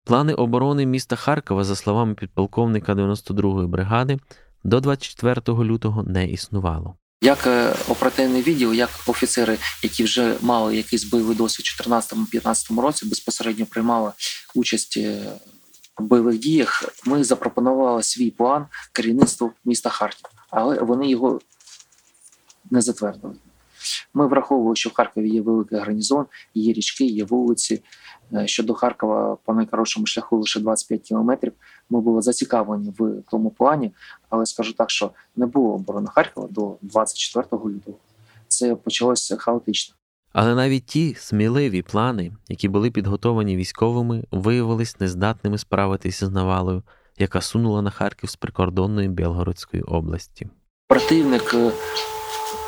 Плани 0.03 0.33
оборони 0.33 0.85
міста 0.85 1.15
Харкова, 1.15 1.63
за 1.63 1.75
словами 1.75 2.13
підполковника 2.13 2.93
92-ї 2.93 3.67
бригади, 3.67 4.19
до 4.63 4.79
24 4.79 5.41
лютого 5.47 6.03
не 6.03 6.27
існувало. 6.27 6.95
Як 7.21 7.47
е, 7.47 7.75
оперативний 7.89 8.41
відділ, 8.41 8.73
як 8.73 8.89
офіцери, 9.07 9.57
які 9.83 10.03
вже 10.03 10.35
мали 10.41 10.77
якийсь 10.77 11.03
бойовий 11.03 11.35
досвід 11.35 11.65
у 11.87 11.89
2014-2015 11.89 12.81
році, 12.81 13.05
безпосередньо 13.05 13.65
приймали 13.65 14.11
участь 14.55 14.97
е, 14.97 15.31
в 15.97 16.03
бойових 16.03 16.39
діях, 16.39 16.83
ми 17.05 17.23
запропонували 17.23 18.03
свій 18.03 18.31
план 18.31 18.65
керівництву 18.91 19.51
міста 19.65 19.89
Харків, 19.89 20.29
але 20.49 20.79
вони 20.79 21.09
його 21.09 21.39
не 22.71 22.81
затвердили. 22.81 23.35
Ми 24.13 24.27
враховували, 24.27 24.75
що 24.75 24.89
в 24.89 24.93
Харкові 24.93 25.29
є 25.29 25.41
великий 25.41 25.79
гарнізон, 25.79 26.25
є 26.53 26.73
річки, 26.73 27.05
є 27.05 27.23
вулиці. 27.23 27.83
Е, 28.33 28.47
Що 28.47 28.63
до 28.63 28.73
Харкова 28.73 29.37
по 29.45 29.53
найкоротшому 29.53 30.05
шляху 30.05 30.37
лише 30.37 30.59
25 30.59 31.01
кілометрів. 31.01 31.53
Ми 31.89 32.01
були 32.01 32.21
зацікавлені 32.21 32.93
в 32.99 33.23
тому 33.31 33.51
плані, 33.51 33.91
але 34.29 34.45
скажу 34.45 34.73
так, 34.73 34.89
що 34.89 35.11
не 35.35 35.45
було 35.45 35.73
оборони 35.73 36.07
Харкова 36.15 36.47
до 36.51 36.75
24 36.81 37.45
лютого. 37.51 37.97
Це 38.47 38.75
почалося 38.75 39.37
хаотично. 39.37 39.95
Але 40.33 40.55
навіть 40.55 40.85
ті 40.85 41.15
сміливі 41.15 41.81
плани, 41.81 42.31
які 42.47 42.67
були 42.67 42.91
підготовані 42.91 43.55
військовими, 43.55 44.23
виявились 44.31 44.99
нездатними 44.99 45.57
справитися 45.57 46.25
з 46.27 46.31
навалою, 46.31 46.83
яка 47.17 47.41
сунула 47.41 47.81
на 47.81 47.89
Харків 47.89 48.29
з 48.29 48.35
прикордонної 48.35 49.07
Білгородської 49.07 49.83
області. 49.83 50.47
Противник 50.87 51.53
е, 51.53 51.71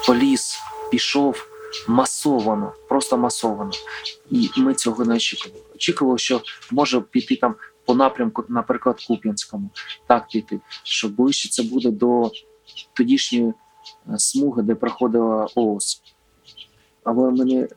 поліз, 0.07 0.59
пішов 0.91 1.47
масовано, 1.87 2.73
просто 2.89 3.17
масовано. 3.17 3.71
І 4.29 4.49
ми 4.57 4.73
цього 4.73 5.05
не 5.05 5.15
очікували. 5.15 5.61
Очікували, 5.75 6.17
що 6.17 6.41
може 6.71 7.01
піти 7.01 7.35
там 7.35 7.55
по 7.91 7.95
напрямку, 7.95 8.43
наприклад, 8.49 9.05
Куп'янському, 9.07 9.69
так 10.07 10.27
піти, 10.27 10.59
що 10.83 11.09
ближче 11.09 11.49
це 11.49 11.63
буде 11.63 11.91
до 11.91 12.31
тодішньої 12.93 13.47
е, 13.47 13.53
смуги, 14.17 14.63
де 14.63 14.75
проходила 14.75 15.47
ООС. 15.55 16.01
Але 17.03 17.31
ми 17.31 17.45
не, 17.45 17.67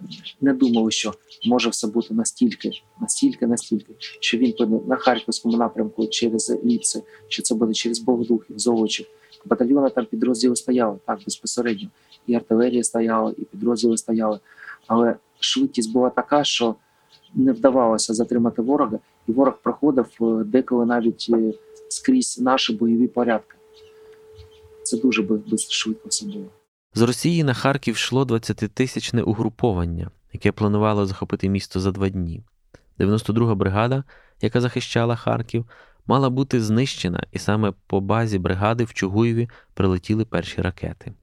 не 0.41 0.53
думали, 0.53 0.91
що 0.91 1.15
може 1.47 1.71
все 1.71 1.87
бути 1.87 2.15
настільки, 2.15 2.71
настільки, 3.01 3.47
настільки, 3.47 3.95
що 3.99 4.39
він 4.39 4.53
піде 4.53 4.81
на 4.89 4.97
харківському 4.97 5.57
напрямку 5.57 6.07
через 6.07 6.59
Ліпси, 6.65 7.03
що 7.29 7.43
це 7.43 7.55
буде 7.55 7.73
через 7.73 7.99
Богодухів, 7.99 8.59
Золочів. 8.59 9.07
Батальйони 9.45 9.91
там 9.91 10.07
підрозділи 10.07 10.57
стояли 10.57 10.99
так 11.07 11.19
безпосередньо. 11.25 11.89
І 12.27 12.35
артилерія 12.35 12.85
стояла, 12.85 13.35
і 13.39 13.45
підрозділи 13.45 13.97
стояли. 13.97 14.41
Але 14.87 15.17
швидкість 15.41 15.93
була 15.93 16.11
така, 16.11 16.45
що 16.45 16.75
не 17.35 17.53
вдавалося 17.53 18.15
затримати 18.15 18.63
ворога, 18.63 18.99
і 19.27 19.33
ворог 19.33 19.59
проходив 19.63 20.07
е, 20.21 20.45
деколи 20.45 20.87
навіть 20.87 21.27
е, 21.31 21.53
скрізь 21.89 22.41
наші 22.41 22.73
бойові 22.73 23.09
порядки. 23.09 23.57
Це 24.83 24.97
дуже 24.97 25.23
би 25.23 25.41
швидко 25.71 26.09
все 26.09 26.27
було. 26.27 26.47
З 26.95 27.03
Росії 27.03 27.45
на 27.45 27.55
Харків 27.55 27.95
йшло 27.95 28.25
20-тисячне 28.25 29.23
угруповання, 29.23 30.11
яке 30.33 30.53
планувало 30.53 31.07
захопити 31.07 31.49
місто 31.49 31.81
за 31.81 31.91
два 31.91 32.09
дні. 32.09 32.43
92-га 32.99 33.55
бригада, 33.55 34.05
яка 34.41 34.61
захищала 34.61 35.17
Харків, 35.17 35.67
мала 36.07 36.31
бути 36.31 36.61
знищена, 36.61 37.27
і 37.33 37.39
саме 37.39 37.73
по 37.87 38.01
базі 38.01 38.39
бригади 38.39 38.85
в 38.85 38.95
Чугуєві 38.95 39.49
прилетіли 39.75 40.25
перші 40.25 40.63
ракети. 40.63 41.15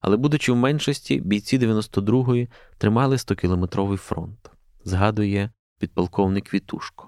Але, 0.00 0.16
будучи 0.16 0.52
в 0.52 0.56
меншості, 0.56 1.20
бійці 1.20 1.58
92-ї 1.58 2.48
тримали 2.78 3.16
100-кілометровий 3.16 3.96
фронт, 3.96 4.50
згадує 4.84 5.50
підполковник 5.78 6.54
Вітушко. 6.54 7.07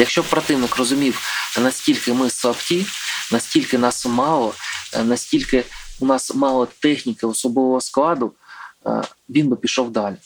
Якщо 0.00 0.22
б 0.22 0.24
противник 0.24 0.76
розумів, 0.76 1.20
наскільки 1.62 2.12
ми 2.12 2.30
слабкі, 2.30 2.86
наскільки 3.32 3.78
нас 3.78 4.06
мало, 4.06 4.54
е, 4.94 5.04
наскільки 5.04 5.64
у 6.00 6.06
нас 6.06 6.34
мало 6.34 6.66
техніки 6.66 7.26
особового 7.26 7.80
складу, 7.80 8.32
е, 8.86 9.02
він 9.28 9.48
би 9.48 9.56
пішов 9.56 9.90
далі. 9.90 10.16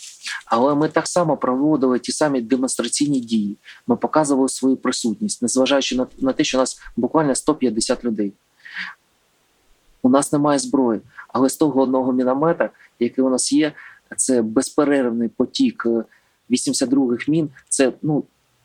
Але 0.46 0.74
ми 0.74 0.88
так 0.88 1.08
само 1.08 1.36
проводили 1.36 1.98
ті 1.98 2.12
самі 2.12 2.40
демонстраційні 2.40 3.20
дії. 3.20 3.56
Ми 3.86 3.96
показували 3.96 4.48
свою 4.48 4.76
присутність, 4.76 5.42
незважаючи 5.42 5.96
на, 5.96 6.06
на 6.18 6.32
те, 6.32 6.44
що 6.44 6.58
у 6.58 6.60
нас 6.60 6.80
буквально 6.96 7.34
150 7.34 8.04
людей. 8.04 8.32
У 10.02 10.08
нас 10.08 10.32
немає 10.32 10.58
зброї, 10.58 11.00
але 11.28 11.48
з 11.48 11.56
того 11.56 11.82
одного 11.82 12.12
міномета, 12.12 12.70
який 12.98 13.24
у 13.24 13.30
нас 13.30 13.52
є, 13.52 13.72
це 14.16 14.42
безперервний 14.42 15.28
потік 15.28 15.86
е, 15.86 16.04
82-х 16.50 17.28
мін. 17.28 17.50
Це 17.68 17.92
ну 18.02 18.24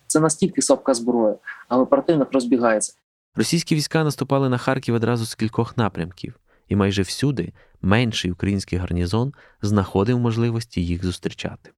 це 0.09 0.19
настільки 0.19 0.61
слабка 0.61 0.93
зброя, 0.93 1.35
але 1.67 1.85
противник 1.85 2.27
розбігається. 2.33 2.93
Російські 3.35 3.75
війська 3.75 4.03
наступали 4.03 4.49
на 4.49 4.57
Харків 4.57 4.95
одразу 4.95 5.25
з 5.25 5.35
кількох 5.35 5.77
напрямків, 5.77 6.33
і 6.67 6.75
майже 6.75 7.01
всюди 7.01 7.53
менший 7.81 8.31
український 8.31 8.79
гарнізон 8.79 9.33
знаходив 9.61 10.19
можливості 10.19 10.85
їх 10.85 11.05
зустрічати. 11.05 11.71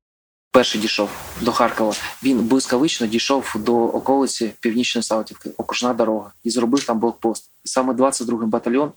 Перший 0.51 0.81
дійшов 0.81 1.09
до 1.41 1.51
Харкова. 1.51 1.93
Він 2.23 2.39
блискавично 2.39 3.07
дійшов 3.07 3.55
до 3.55 3.75
околиці 3.75 4.53
Північної 4.59 5.03
Салтівки, 5.03 5.49
окружна 5.57 5.93
дорога, 5.93 6.31
і 6.43 6.49
зробив 6.49 6.83
там 6.83 6.99
блокпост. 6.99 7.51
І 7.65 7.67
саме 7.67 7.93
22-й 7.93 8.45
батальйон 8.45 8.91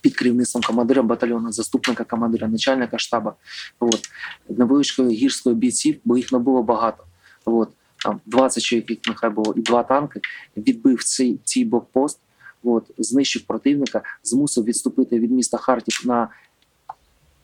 під 0.00 0.16
керівництвом 0.16 0.62
командира 0.62 1.02
батальйону, 1.02 1.52
заступника 1.52 2.04
командира, 2.04 2.48
начальника 2.48 2.98
штабу, 2.98 3.32
от, 3.80 4.08
невеличкої 4.48 5.16
гірської 5.16 5.56
бійців, 5.56 6.00
бо 6.04 6.16
їх 6.16 6.32
не 6.32 6.38
було 6.38 6.62
багато. 6.62 7.04
От, 7.44 7.68
там 8.04 8.20
20 8.26 8.62
чоловік, 8.62 9.00
нехай 9.08 9.30
було, 9.30 9.54
і 9.56 9.60
два 9.60 9.82
танки, 9.82 10.20
відбив 10.56 11.04
цей, 11.04 11.40
цей 11.44 11.64
блокпост, 11.64 12.20
от, 12.62 12.90
знищив 12.98 13.42
противника, 13.42 14.02
змусив 14.22 14.64
відступити 14.64 15.18
від 15.18 15.30
міста 15.30 15.58
Харків 15.58 16.02
на 16.04 16.28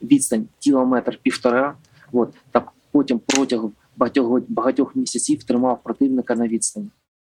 відстань 0.03 0.49
кілометр 0.59 1.19
півтора. 1.23 1.77
От, 2.13 2.35
та 2.51 2.71
потім 2.93 3.21
протягом 3.27 3.73
багатьох, 3.97 4.41
багатьох 4.49 4.97
місяців 4.97 5.45
тримав 5.45 5.83
противника 5.83 6.35
на 6.35 6.49
відстані. 6.49 6.91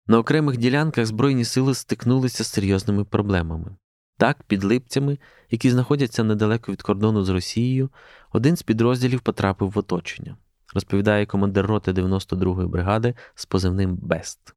На 0.07 0.19
окремих 0.19 0.57
ділянках 0.57 1.05
Збройні 1.05 1.45
сили 1.45 1.75
стикнулися 1.75 2.43
з 2.43 2.47
серйозними 2.47 3.03
проблемами. 3.03 3.75
Так, 4.17 4.43
під 4.43 4.63
Липцями, 4.63 5.17
які 5.49 5.71
знаходяться 5.71 6.23
недалеко 6.23 6.71
від 6.71 6.81
кордону 6.81 7.23
з 7.23 7.29
Росією, 7.29 7.89
один 8.33 8.55
з 8.55 8.63
підрозділів 8.63 9.21
потрапив 9.21 9.69
в 9.69 9.77
оточення, 9.77 10.37
розповідає 10.73 11.25
командир 11.25 11.65
роти 11.65 11.91
92-ї 11.91 12.67
бригади 12.67 13.13
з 13.35 13.45
позивним 13.45 13.97
Бест. 14.01 14.55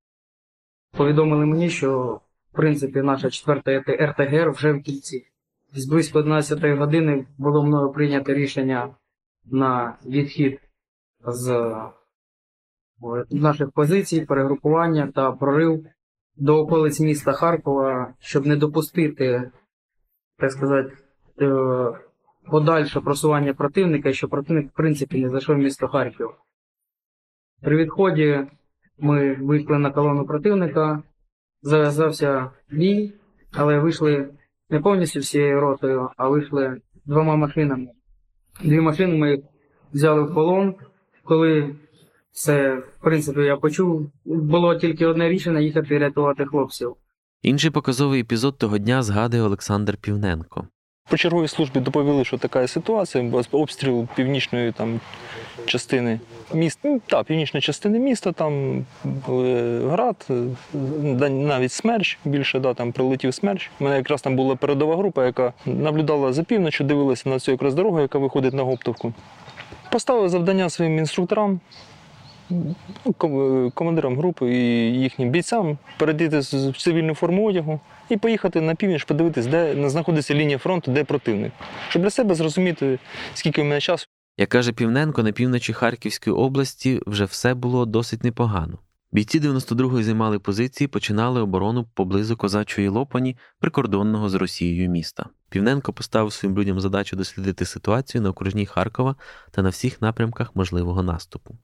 Повідомили 0.97 1.47
мені, 1.47 1.71
що 1.71 2.21
в 2.53 2.57
принципі 2.57 3.03
наша 3.03 3.31
четверта 3.31 3.81
РТГР 3.81 4.51
вже 4.51 4.73
в 4.73 4.83
кільці. 4.83 5.27
З 5.73 5.87
близько 5.87 6.19
11 6.19 6.79
години 6.79 7.27
було 7.39 7.63
мною 7.63 7.93
прийнято 7.93 8.35
рішення 8.35 8.95
на 9.45 9.99
відхід 10.07 10.61
з 11.27 11.75
наших 13.31 13.71
позицій, 13.71 14.21
перегрупування 14.21 15.13
та 15.15 15.33
прорив 15.33 15.87
до 16.37 16.59
околиць 16.59 17.01
міста 17.01 17.33
Харкова, 17.33 18.15
щоб 18.19 18.47
не 18.47 18.57
допустити, 18.57 19.51
так 20.39 20.53
сказати, 20.53 20.93
е, 21.41 21.93
подальше 22.51 23.01
просування 23.01 23.55
противника, 23.55 24.09
і 24.09 24.15
щоб 24.15 24.31
противник, 24.31 24.69
в 24.69 24.77
принципі, 24.77 25.19
не 25.19 25.31
зайшов 25.31 25.57
в 25.57 25.59
місто 25.59 25.89
Харків. 25.89 26.31
При 27.63 27.77
відході 27.77 28.41
ми 28.99 29.35
вийшли 29.35 29.79
на 29.79 29.91
колону 29.91 30.27
противника, 30.27 31.03
зав'язався 31.63 32.51
бій, 32.71 33.13
але 33.53 33.79
вийшли 33.79 34.29
не 34.71 34.81
повністю 34.81 35.21
всією 35.21 35.61
ротою, 35.61 36.11
а 36.17 36.29
вийшли 36.29 36.81
двома 37.05 37.37
машинами. 37.37 37.87
Дві 38.65 38.81
машини 38.81 39.17
ми 39.17 39.43
взяли 39.93 40.23
в 40.23 40.35
полон, 40.35 40.75
коли 41.25 41.77
це, 42.33 42.77
в 42.77 43.01
принципі, 43.03 43.41
я 43.41 43.57
почув, 43.57 44.11
було 44.25 44.75
тільки 44.75 45.07
одне 45.07 45.29
рішення 45.29 45.61
їхати 45.61 45.99
рятувати 45.99 46.47
хлопців. 46.47 46.97
Інший 47.43 47.71
показовий 47.71 48.21
епізод 48.21 48.59
того 48.59 48.79
дня 48.79 49.03
згадує 49.03 49.43
Олександр 49.43 49.97
Півненко. 49.97 50.69
По 51.09 51.17
черговій 51.17 51.49
службі 51.49 51.81
доповіли, 51.81 52.25
що 52.25 52.39
така 52.39 52.69
ситуація, 52.69 53.31
обстріл 53.53 54.07
північної 54.15 54.73
там 54.73 55.01
частини 55.67 56.21
міста, 56.55 56.89
ну, 56.89 57.01
та, 57.07 57.23
північної 57.23 57.63
частини 57.63 57.99
міста, 57.99 58.33
там 58.33 58.85
були 59.05 59.81
град, 59.89 60.27
е, 60.31 60.35
навіть 61.29 61.73
смерч 61.73 62.19
більше, 62.25 62.61
да, 62.61 62.75
там 62.75 62.93
прилетів 62.93 63.35
смерч. 63.35 63.71
У 63.81 63.85
мене 63.85 63.97
якраз 63.97 64.23
там 64.23 64.37
була 64.37 64.57
передова 64.57 64.97
група, 64.97 65.25
яка 65.25 65.53
наблюдала 65.67 66.33
за 66.33 66.43
півночі, 66.43 66.85
дивилася 66.85 67.29
на 67.29 67.39
цю 67.39 67.51
якраз 67.51 67.75
дорогу, 67.75 68.01
яка 68.01 68.19
виходить 68.19 68.55
на 68.55 68.63
Гоптовку. 68.63 69.13
Поставили 69.91 70.29
завдання 70.29 70.71
своїм 70.71 70.99
інструкторам, 70.99 71.61
командирам 73.75 74.17
групи 74.17 74.55
і 74.55 74.93
їхнім 75.01 75.31
бійцям 75.31 75.79
передіти 75.99 76.43
з- 76.43 76.69
в 76.69 76.77
цивільну 76.77 77.15
форму 77.15 77.47
одягу 77.49 77.81
і 78.09 78.17
поїхати 78.17 78.61
на 78.61 78.75
північ, 78.75 79.05
подивитись, 79.05 79.47
де 79.47 79.89
знаходиться 79.91 80.35
лінія 80.35 80.59
фронту, 80.59 80.91
де 80.93 81.05
противник, 81.05 81.53
щоб 81.89 82.03
для 82.03 82.11
себе 82.11 82.35
зрозуміти, 82.35 82.99
скільки 83.35 83.63
в 83.63 83.65
мене 83.65 83.81
часу. 83.81 84.07
Як 84.39 84.49
каже 84.49 84.73
Півненко, 84.73 85.23
на 85.23 85.33
півночі 85.33 85.73
Харківської 85.73 86.37
області 86.37 87.01
вже 87.07 87.25
все 87.25 87.55
було 87.55 87.87
досить 87.87 88.25
непогано. 88.25 88.79
Бійці 89.13 89.41
92-ї 89.41 90.03
займали 90.03 90.39
позиції, 90.39 90.89
починали 90.89 91.41
оборону 91.41 91.85
поблизу 91.95 92.37
козачої 92.37 92.89
Лопані, 92.89 93.37
прикордонного 93.61 94.29
з 94.29 94.35
Росією 94.35 94.91
міста. 94.91 95.27
Півненко 95.49 95.93
поставив 95.93 96.33
своїм 96.33 96.59
людям 96.59 96.81
задачу 96.81 97.17
дослідити 97.17 97.65
ситуацію 97.65 98.23
на 98.23 98.31
окружній 98.31 98.67
Харкова 98.67 99.17
та 99.51 99.63
на 99.63 99.69
всіх 99.69 100.03
напрямках 100.03 100.57
можливого 100.57 101.03
наступу. 101.03 101.57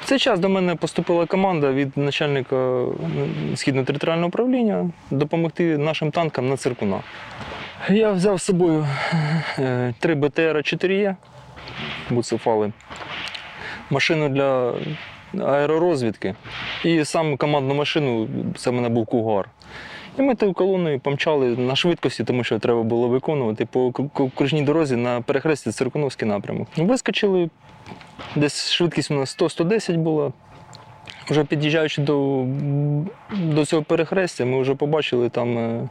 В 0.00 0.04
цей 0.04 0.18
час 0.18 0.40
до 0.40 0.48
мене 0.48 0.74
поступила 0.74 1.26
команда 1.26 1.72
від 1.72 1.96
начальника 1.96 2.84
східно-територіального 3.54 4.28
управління 4.28 4.90
допомогти 5.10 5.78
нашим 5.78 6.10
танкам 6.10 6.48
на 6.48 6.56
циркуна. 6.56 7.00
Я 7.88 8.10
взяв 8.10 8.38
з 8.40 8.42
собою 8.42 8.86
е, 9.58 9.94
три 9.98 10.14
БТР 10.14 10.56
4Е, 10.56 11.16
буцефали, 12.10 12.72
машину 13.90 14.28
для 14.28 14.74
аеророзвідки 15.38 16.34
і 16.84 17.04
сам 17.04 17.36
командну 17.36 17.74
машину, 17.74 18.28
це 18.56 18.70
в 18.70 18.72
мене 18.72 18.88
був 18.88 19.06
кугар. 19.06 19.48
І 20.18 20.22
ми 20.22 20.34
тою 20.34 20.52
колоною 20.52 21.00
помчали 21.00 21.56
на 21.56 21.76
швидкості, 21.76 22.24
тому 22.24 22.44
що 22.44 22.58
треба 22.58 22.82
було 22.82 23.08
виконувати 23.08 23.66
по 23.66 23.92
окружній 24.14 24.62
дорозі 24.62 24.96
на 24.96 25.20
перехресті 25.20 25.70
Циркуновський 25.70 26.28
напрямок. 26.28 26.68
Вискочили, 26.76 27.50
десь 28.36 28.70
швидкість 28.70 29.10
у 29.10 29.14
нас 29.14 29.38
100-110 29.38 29.96
була. 29.98 30.32
Вже 31.30 31.44
під'їжджаючи 31.44 32.02
до, 32.02 32.44
до 33.30 33.64
цього 33.64 33.82
перехрестя, 33.82 34.44
ми 34.44 34.60
вже 34.62 34.74
побачили 34.74 35.28
там. 35.28 35.58
е, 35.58 35.88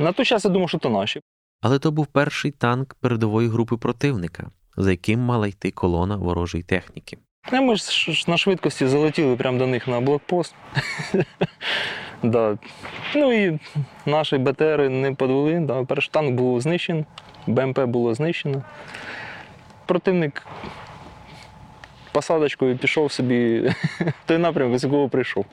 На 0.00 0.12
той 0.12 0.24
час 0.26 0.44
я 0.44 0.50
думав, 0.50 0.68
що 0.68 0.78
то 0.78 0.90
наші. 0.90 1.20
Але 1.62 1.78
то 1.78 1.90
був 1.90 2.06
перший 2.06 2.50
танк 2.50 2.94
передової 3.00 3.48
групи 3.48 3.76
противника, 3.76 4.50
за 4.76 4.90
яким 4.90 5.20
мала 5.20 5.46
йти 5.48 5.70
колона 5.70 6.16
ворожої 6.16 6.64
техніки. 6.64 7.18
Ми 7.52 7.76
ж 7.76 8.24
на 8.28 8.36
швидкості 8.38 8.86
залетіли 8.86 9.36
прямо 9.36 9.58
до 9.58 9.66
них 9.66 9.88
на 9.88 10.00
блокпост. 10.00 10.54
да. 12.22 12.58
Ну 13.14 13.32
і 13.46 13.58
наші 14.06 14.38
БТРи 14.38 14.88
не 14.88 15.12
подвели. 15.14 15.60
Да. 15.60 15.84
Перший 15.84 16.10
танк 16.12 16.32
був 16.34 16.60
знищений, 16.60 17.04
БМП 17.46 17.80
було 17.80 18.14
знищено. 18.14 18.62
Противник 19.86 20.46
посадочкою 22.12 22.78
пішов 22.78 23.12
собі 23.12 23.60
в 24.00 24.12
той 24.26 24.38
напрямок, 24.38 24.78
з 24.78 24.84
якого 24.84 25.08
прийшов. 25.08 25.44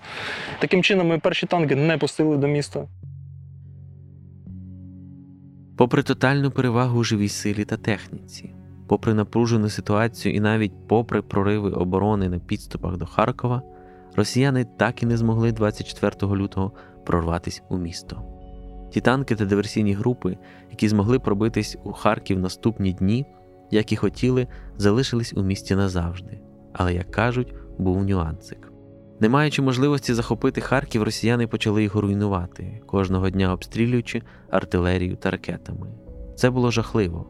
Таким 0.60 0.84
чином, 0.84 1.08
ми 1.08 1.20
перші 1.20 1.46
танки 1.46 1.76
не 1.76 1.98
пустили 1.98 2.38
до 2.38 2.48
міста. 2.48 2.88
Попри 5.78 6.04
тотальну 6.04 6.52
перевагу 6.52 7.04
живій 7.04 7.30
силі 7.30 7.66
та 7.66 7.78
техніці, 7.78 8.54
попри 8.88 9.14
напружену 9.14 9.70
ситуацію 9.70 10.36
і 10.36 10.40
навіть 10.40 10.88
попри 10.88 11.22
прориви 11.22 11.72
оборони 11.72 12.30
на 12.30 12.40
підступах 12.40 12.98
до 12.98 13.06
Харкова, 13.06 13.62
росіяни 14.16 14.66
так 14.80 15.04
і 15.04 15.06
не 15.06 15.18
змогли 15.18 15.52
24 15.52 16.36
лютого 16.36 16.72
прорватися 17.06 17.62
у 17.70 17.78
місто. 17.78 18.22
Ті 18.92 19.02
танки 19.02 19.36
та 19.36 19.46
диверсійні 19.46 19.94
групи, 19.94 20.38
які 20.72 20.88
змогли 20.88 21.20
пробитись 21.20 21.78
у 21.84 21.92
Харків 21.92 22.40
наступні 22.40 22.94
дні, 22.94 23.26
як 23.74 23.92
і 23.92 23.96
хотіли, 23.96 24.48
залишились 24.78 25.34
у 25.34 25.44
місті 25.44 25.76
назавжди. 25.76 26.40
Але, 26.74 26.94
як 26.94 27.12
кажуть, 27.12 27.54
був 27.78 28.04
нюансик. 28.04 28.72
Не 29.20 29.30
маючи 29.30 29.62
можливості 29.62 30.14
захопити 30.14 30.62
Харків, 30.62 31.04
росіяни 31.04 31.48
почали 31.48 31.84
його 31.84 32.02
руйнувати, 32.02 32.82
кожного 32.86 33.30
дня 33.30 33.54
обстрілюючи 33.54 34.22
артилерію 34.50 35.16
та 35.16 35.32
ракетами. 35.32 35.88
Це 36.36 36.50
було 36.50 36.72
жахливо, 36.72 37.30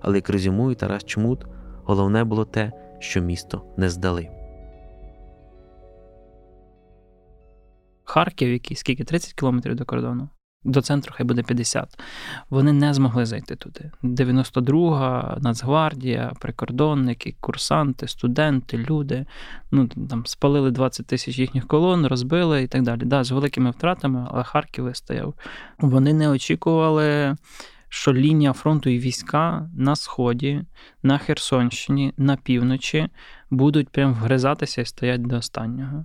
але 0.00 0.16
як 0.16 0.30
резюмує 0.30 0.76
Тарас 0.76 1.04
Чмут, 1.04 1.44
головне 1.84 2.24
було 2.24 2.44
те, 2.44 2.72
що 2.98 3.20
місто 3.20 3.62
не 3.76 3.90
здали. 3.90 4.28
Харків, 8.04 8.52
який 8.52 8.76
скільки 8.76 9.04
30 9.04 9.32
кілометрів 9.32 9.74
до 9.74 9.84
кордону. 9.84 10.28
До 10.64 10.80
центру 10.80 11.12
хай 11.16 11.26
буде 11.26 11.42
50. 11.42 11.98
Вони 12.50 12.72
не 12.72 12.94
змогли 12.94 13.26
зайти 13.26 13.56
туди. 13.56 13.90
92-га, 14.02 15.38
Нацгвардія, 15.40 16.32
прикордонники, 16.40 17.36
курсанти, 17.40 18.08
студенти, 18.08 18.78
люди. 18.78 19.26
Ну 19.70 19.88
там 19.88 20.26
спалили 20.26 20.70
20 20.70 21.06
тисяч 21.06 21.38
їхніх 21.38 21.66
колон, 21.66 22.06
розбили 22.06 22.62
і 22.62 22.66
так 22.66 22.82
далі. 22.82 23.00
Да, 23.04 23.24
з 23.24 23.30
великими 23.30 23.70
втратами, 23.70 24.28
але 24.30 24.44
Харків 24.44 24.84
вистояв. 24.84 25.34
Вони 25.78 26.12
не 26.12 26.28
очікували, 26.28 27.36
що 27.88 28.12
лінія 28.12 28.52
фронту 28.52 28.90
і 28.90 28.98
війська 28.98 29.70
на 29.76 29.96
сході, 29.96 30.62
на 31.02 31.18
Херсонщині, 31.18 32.12
на 32.16 32.36
півночі 32.36 33.08
будуть 33.50 33.88
прям 33.88 34.14
вгризатися 34.14 34.80
і 34.80 34.84
стоять 34.84 35.26
до 35.26 35.36
останнього. 35.36 36.04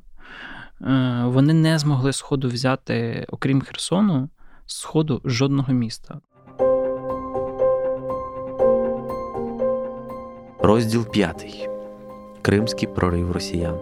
Е, 0.82 1.24
Вони 1.26 1.54
не 1.54 1.80
змогли 1.80 2.14
сходу 2.14 2.48
взяти, 2.48 3.26
окрім 3.30 3.62
Херсону, 3.62 4.30
сходу 4.72 5.22
жодного 5.26 5.74
міста. 5.74 6.22
Розділ 10.60 11.12
5. 11.12 11.70
Кримський 12.42 12.88
прорив 12.88 13.32
росіян. 13.32 13.80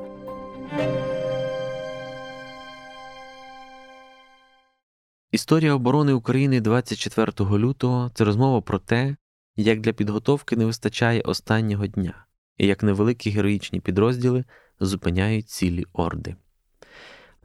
Історія 5.32 5.74
оборони 5.74 6.14
України 6.14 6.62
24 6.62 7.32
лютого 7.40 8.12
це 8.14 8.24
розмова 8.24 8.62
про 8.62 8.80
те, 8.80 9.16
як 9.56 9.82
для 9.82 9.94
підготовки 9.94 10.56
не 10.56 10.66
вистачає 10.66 11.22
останнього 11.22 11.88
дня, 11.88 12.26
і 12.58 12.68
як 12.68 12.84
невеликі 12.84 13.30
героїчні 13.30 13.80
підрозділи 13.80 14.46
зупиняють 14.80 15.50
цілі 15.50 15.86
орди. 15.94 16.36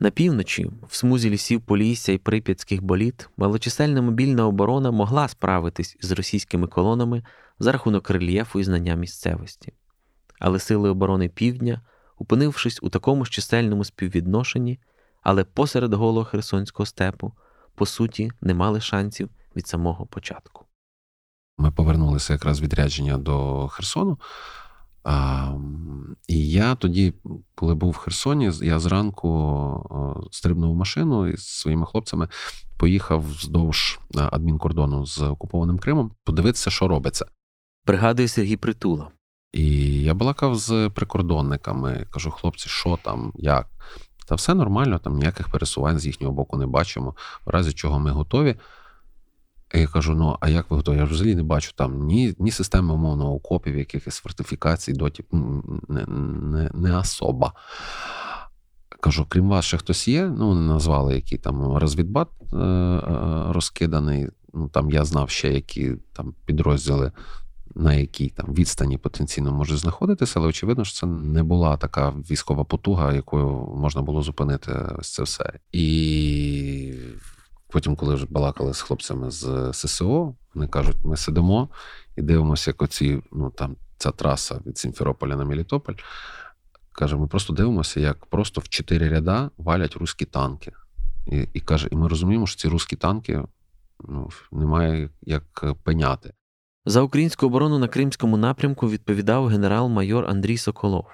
На 0.03 0.11
півночі, 0.11 0.71
в 0.89 0.97
смузі 0.97 1.31
лісів 1.31 1.61
Полісся 1.61 2.13
і 2.13 2.19
Прип'ятських 2.19 2.83
боліт, 2.83 3.29
малочисельна 3.37 4.03
мобільна 4.03 4.47
оборона 4.47 4.91
могла 4.91 5.29
справитись 5.29 5.97
з 6.01 6.13
російськими 6.13 6.67
колонами 6.67 7.23
за 7.59 7.73
рахунок 7.73 8.11
рельєфу 8.11 8.61
і 8.61 8.65
знання 8.65 8.95
місцевості. 8.95 9.73
Але 10.39 10.59
сили 10.59 10.91
оборони 10.91 11.29
Півдня, 11.29 11.81
опинившись 12.19 12.79
у 12.83 12.89
такому 12.89 13.25
ж 13.25 13.31
чисельному 13.31 13.85
співвідношенні, 13.85 14.81
але 15.23 15.45
посеред 15.45 15.95
голого 15.95 16.25
Херсонського 16.25 16.87
степу, 16.87 17.33
по 17.75 17.87
суті, 17.87 18.31
не 18.41 18.55
мали 18.55 18.81
шансів 18.81 19.31
від 19.57 19.67
самого 19.67 20.07
початку. 20.07 20.65
Ми 21.59 21.71
повернулися 21.71 22.33
якраз 22.33 22.61
відрядження 22.61 23.19
до 23.19 23.69
Херсону. 23.69 24.19
А, 25.05 25.49
і 26.29 26.49
я 26.49 26.75
тоді, 26.75 27.15
коли 27.55 27.75
був 27.75 27.91
в 27.91 27.97
Херсоні, 27.97 28.51
я 28.63 28.79
зранку 28.79 30.29
стрибнув 30.31 30.73
в 30.73 30.77
машину 30.77 31.27
і 31.27 31.37
з 31.37 31.47
своїми 31.47 31.87
хлопцями 31.87 32.29
поїхав 32.79 33.31
вздовж 33.31 34.01
адмінкордону 34.15 35.07
з 35.07 35.21
окупованим 35.21 35.79
Кримом 35.79 36.13
подивитися, 36.25 36.71
що 36.71 36.89
робиться. 36.89 37.27
Пригадує 37.85 38.29
Сергій 38.29 38.57
Притула. 38.57 39.09
І 39.53 40.03
я 40.03 40.15
балакав 40.15 40.57
з 40.57 40.91
прикордонниками, 40.95 42.07
кажу, 42.11 42.31
хлопці, 42.31 42.69
що 42.69 42.99
там, 43.03 43.33
як? 43.35 43.69
Та 44.29 44.35
все 44.35 44.55
нормально, 44.55 44.99
там 44.99 45.17
ніяких 45.17 45.49
пересувань 45.49 45.99
з 45.99 46.07
їхнього 46.07 46.33
боку 46.33 46.57
не 46.57 46.67
бачимо, 46.67 47.15
в 47.47 47.51
разі 47.51 47.73
чого 47.73 47.99
ми 47.99 48.11
готові. 48.11 48.57
Я 49.75 49.87
кажу: 49.87 50.15
ну, 50.15 50.37
а 50.41 50.49
як 50.49 50.71
ви 50.71 50.77
готові? 50.77 50.97
Я 50.97 51.05
взагалі 51.05 51.35
не 51.35 51.43
бачу 51.43 51.73
там 51.75 52.07
ні, 52.07 52.35
ні 52.39 52.51
системи 52.51 52.95
умовно 52.95 53.33
окопів, 53.33 53.77
якихось 53.77 54.17
фортифікацій, 54.17 54.93
дотів, 54.93 55.25
не, 55.89 56.07
не, 56.07 56.71
не 56.75 56.99
особа. 56.99 57.53
Кажу, 59.01 59.27
крім 59.29 59.49
вас, 59.49 59.65
ще 59.65 59.79
хтось 59.79 60.09
є. 60.09 60.27
Ну, 60.39 60.49
вони 60.49 60.61
назвали, 60.61 61.15
який 61.15 61.39
там 61.39 61.77
розвідбат 61.77 62.29
е, 62.53 62.57
е, 62.57 63.53
розкиданий. 63.53 64.29
Ну 64.55 64.69
там 64.69 64.91
я 64.91 65.05
знав 65.05 65.31
ще, 65.31 65.53
які 65.53 65.93
там 66.13 66.35
підрозділи, 66.47 67.13
на 67.75 67.95
якій 67.95 68.29
там 68.29 68.55
відстані 68.55 68.99
потенційно 68.99 69.53
може 69.53 69.77
знаходитися, 69.77 70.33
але 70.37 70.49
очевидно, 70.49 70.85
що 70.85 71.01
це 71.01 71.07
не 71.07 71.43
була 71.43 71.77
така 71.77 72.11
військова 72.11 72.65
потуга, 72.65 73.13
якою 73.13 73.49
можна 73.77 74.03
було 74.03 74.23
зупинити 74.23 74.73
ось 74.99 75.13
це 75.13 75.23
все. 75.23 75.53
І 75.73 76.93
потім, 77.73 77.97
коли 77.97 78.15
вже 78.15 78.27
балакали 78.31 78.75
з 78.75 78.81
хлопцями 78.81 79.31
з 79.31 79.73
ССО, 79.73 80.35
вони 80.55 80.69
кажуть: 80.69 80.97
ми 81.05 81.17
сидимо 81.17 81.69
і 82.17 82.23
дивимося, 82.23 82.71
як 82.71 82.83
оці, 82.83 83.23
ну 83.33 83.51
там 83.51 83.77
ця 83.97 84.11
траса 84.11 84.61
від 84.67 84.79
Сімферополя 84.79 85.37
на 85.37 85.45
Мелітополь. 85.45 85.95
Каже, 86.93 87.17
ми 87.17 87.27
просто 87.27 87.53
дивимося, 87.53 88.01
як 88.01 88.27
просто 88.27 88.61
в 88.61 88.69
чотири 88.69 89.09
ряда 89.09 89.51
валять 89.59 89.97
руські 89.97 90.25
танки. 90.25 90.73
І 91.27 91.49
і 91.53 91.61
каже, 91.61 91.89
і 91.91 91.97
ми 91.97 92.09
розуміємо, 92.09 92.47
що 92.47 92.61
ці 92.61 92.69
руські 92.69 92.97
танки 92.97 93.43
ну, 94.09 94.31
немає 94.53 95.11
як 95.23 95.65
пеняти. 95.83 96.33
За 96.87 97.03
українську 97.03 97.47
оборону 97.47 97.79
на 97.79 97.89
Кримському 97.89 98.37
напрямку 98.37 98.91
відповідав 98.91 99.47
генерал-майор 99.47 100.27
Андрій 100.27 100.57
Соколов. 100.57 101.07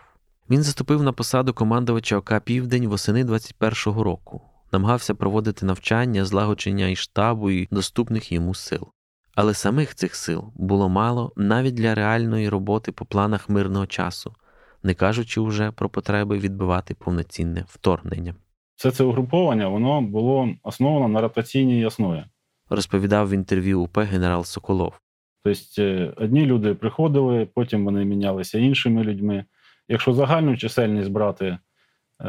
Він 0.51 0.63
заступив 0.63 1.03
на 1.03 1.13
посаду 1.13 1.55
командувача 1.55 2.17
ОК 2.17 2.41
Південь 2.45 2.89
восени 2.89 3.25
21-го 3.25 4.03
року, 4.03 4.43
намагався 4.73 5.15
проводити 5.15 5.67
навчання, 5.67 6.25
злагодження 6.25 6.89
і 6.89 6.97
штабу 6.97 7.51
і 7.51 7.69
доступних 7.71 8.33
йому 8.33 8.55
сил. 8.55 8.89
Але 9.35 9.55
самих 9.55 9.95
цих 9.95 10.15
сил 10.15 10.53
було 10.55 10.89
мало 10.89 11.33
навіть 11.37 11.75
для 11.75 11.95
реальної 11.95 12.49
роботи 12.49 12.93
по 12.93 13.05
планах 13.05 13.49
мирного 13.49 13.87
часу, 13.87 14.35
не 14.83 14.95
кажучи 14.95 15.41
вже 15.41 15.71
про 15.71 15.89
потреби 15.89 16.39
відбивати 16.39 16.95
повноцінне 16.95 17.65
вторгнення. 17.69 18.35
Все 18.77 18.91
це 18.91 19.05
угруповання 19.05 19.69
воно 19.69 20.01
було 20.03 20.49
основано 20.63 21.09
на 21.09 21.21
ротаційній 21.21 21.87
основі. 21.87 22.25
Розповідав 22.71 23.29
в 23.29 23.33
інтерв'ю 23.33 23.81
УП 23.81 23.99
генерал 23.99 24.45
Соколов. 24.45 25.01
Тобто 25.45 26.13
одні 26.17 26.47
люди 26.47 26.75
приходили, 26.75 27.49
потім 27.55 27.85
вони 27.85 28.05
мінялися 28.05 28.59
іншими 28.59 29.05
людьми. 29.05 29.45
Якщо 29.89 30.13
загальну 30.13 30.57
чисельність 30.57 31.11
брати, 31.11 31.59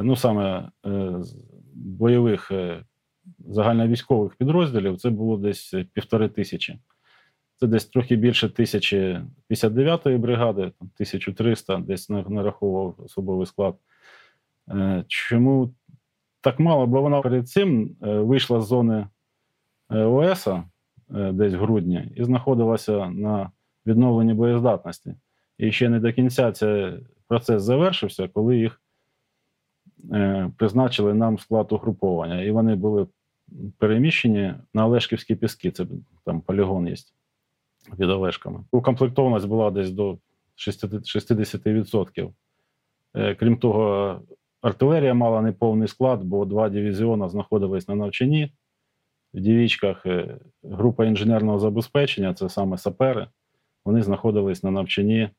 ну 0.02 0.16
саме 0.16 0.72
бойових 1.80 2.52
загальновійськових 3.48 4.36
підрозділів, 4.36 4.98
це 4.98 5.10
було 5.10 5.38
десь 5.38 5.76
півтори 5.94 6.30
тисячі. 6.30 6.80
Це 7.56 7.68
десь 7.68 7.86
трохи 7.86 8.16
більше 8.16 8.50
тисячі 8.50 9.22
59-ї 9.50 10.18
бригади, 10.18 10.62
1300, 10.62 11.78
десь 11.78 12.10
нараховував 12.10 12.96
особовий 12.98 13.46
склад. 13.46 13.76
Чому 15.08 15.74
так 16.42 16.60
мало? 16.60 16.88
Бо 16.88 17.02
вона 17.02 17.22
перед 17.22 17.50
цим 17.50 17.96
вийшла 18.02 18.62
з 18.62 18.68
зони 18.68 19.08
ОС 19.90 20.48
десь 21.10 21.54
в 21.54 21.60
грудні 21.60 22.12
і 22.16 22.24
знаходилася 22.24 23.10
на 23.10 23.52
відновленні 23.86 24.34
боєздатності. 24.34 25.16
І 25.58 25.72
ще 25.72 25.90
не 25.90 26.00
до 26.00 26.14
кінця 26.14 26.52
цей 26.52 26.94
процес 27.28 27.64
завершився, 27.64 28.28
коли 28.28 28.58
їх 28.58 28.82
призначили 30.58 31.14
нам 31.14 31.40
склад 31.40 31.72
угруповання. 31.72 32.42
І 32.42 32.52
вони 32.52 32.76
були 32.76 33.08
переміщені 33.78 34.54
на 34.74 34.86
Олешківські 34.86 35.36
піски. 35.36 35.72
Це 35.72 35.86
там 36.26 36.42
полігон 36.42 36.88
є 36.88 36.96
під 37.98 38.10
Олешками. 38.10 38.64
Укомплектованість 38.72 39.48
була 39.48 39.72
десь 39.72 39.92
до 39.92 40.18
60%. 40.58 42.32
Крім 43.40 43.58
того, 43.58 44.22
артилерія 44.62 45.14
мала 45.14 45.42
неповний 45.42 45.88
склад, 45.88 46.24
бо 46.24 46.46
два 46.46 46.70
дивізіони 46.70 47.30
знаходились 47.30 47.88
на 47.88 47.96
навчанні. 47.96 48.54
В 49.34 49.40
дівічках 49.40 50.06
група 50.64 51.06
інженерного 51.06 51.60
забезпечення, 51.60 52.34
це 52.34 52.50
саме 52.50 52.78
сапери, 52.78 53.28
вони 53.86 54.02
знаходились 54.02 54.64
на 54.64 54.72
навчанні 54.72 55.30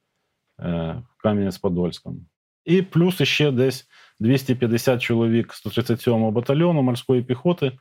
в 0.59 1.25
Кам'янець-Подольському. 1.25 2.17
І 2.65 2.83
плюс 2.83 3.23
ще 3.23 3.51
десь 3.51 3.89
250 4.21 5.03
чоловік 5.03 5.55
137-го 5.67 6.31
батальйону 6.31 6.83
морської 6.83 7.23
піхоти. 7.23 7.73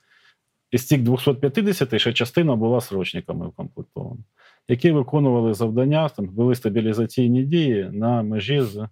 Із 0.71 0.87
цих 0.87 1.03
250 1.03 2.01
ще 2.01 2.13
частина 2.13 2.55
була 2.55 2.81
срочниками 2.81 3.47
укомплектована, 3.47 4.21
які 4.67 4.91
виконували 4.91 5.53
завдання, 5.53 6.09
там 6.09 6.27
вели 6.27 6.55
стабілізаційні 6.55 7.43
дії 7.43 7.89
на 7.93 8.23
межі 8.23 8.61
з 8.61 8.87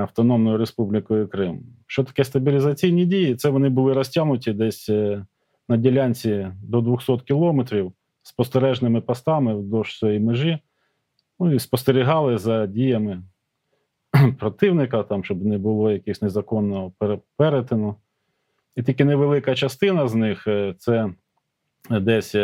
Автономною 0.00 0.58
Республікою 0.58 1.28
Крим. 1.28 1.62
Що 1.86 2.04
таке 2.04 2.24
стабілізаційні 2.24 3.06
дії? 3.06 3.36
Це 3.36 3.48
вони 3.48 3.68
були 3.68 3.92
розтягнуті 3.92 4.52
десь 4.52 4.88
на 5.68 5.76
ділянці 5.76 6.48
до 6.62 6.80
200 6.80 7.18
кілометрів 7.18 7.92
спостережними 8.22 9.00
постами 9.00 9.56
вдовж 9.56 9.98
цієї 9.98 10.20
межі. 10.20 10.58
Ну 11.40 11.54
і 11.54 11.58
спостерігали 11.58 12.38
за 12.38 12.66
діями 12.66 13.22
противника, 14.38 15.02
там, 15.02 15.24
щоб 15.24 15.44
не 15.44 15.58
було 15.58 15.90
якихось 15.90 16.22
незаконного 16.22 16.92
перетину. 17.36 17.96
І 18.76 18.82
тільки 18.82 19.04
невелика 19.04 19.54
частина 19.54 20.08
з 20.08 20.14
них 20.14 20.48
це 20.78 21.10
десь 21.90 22.34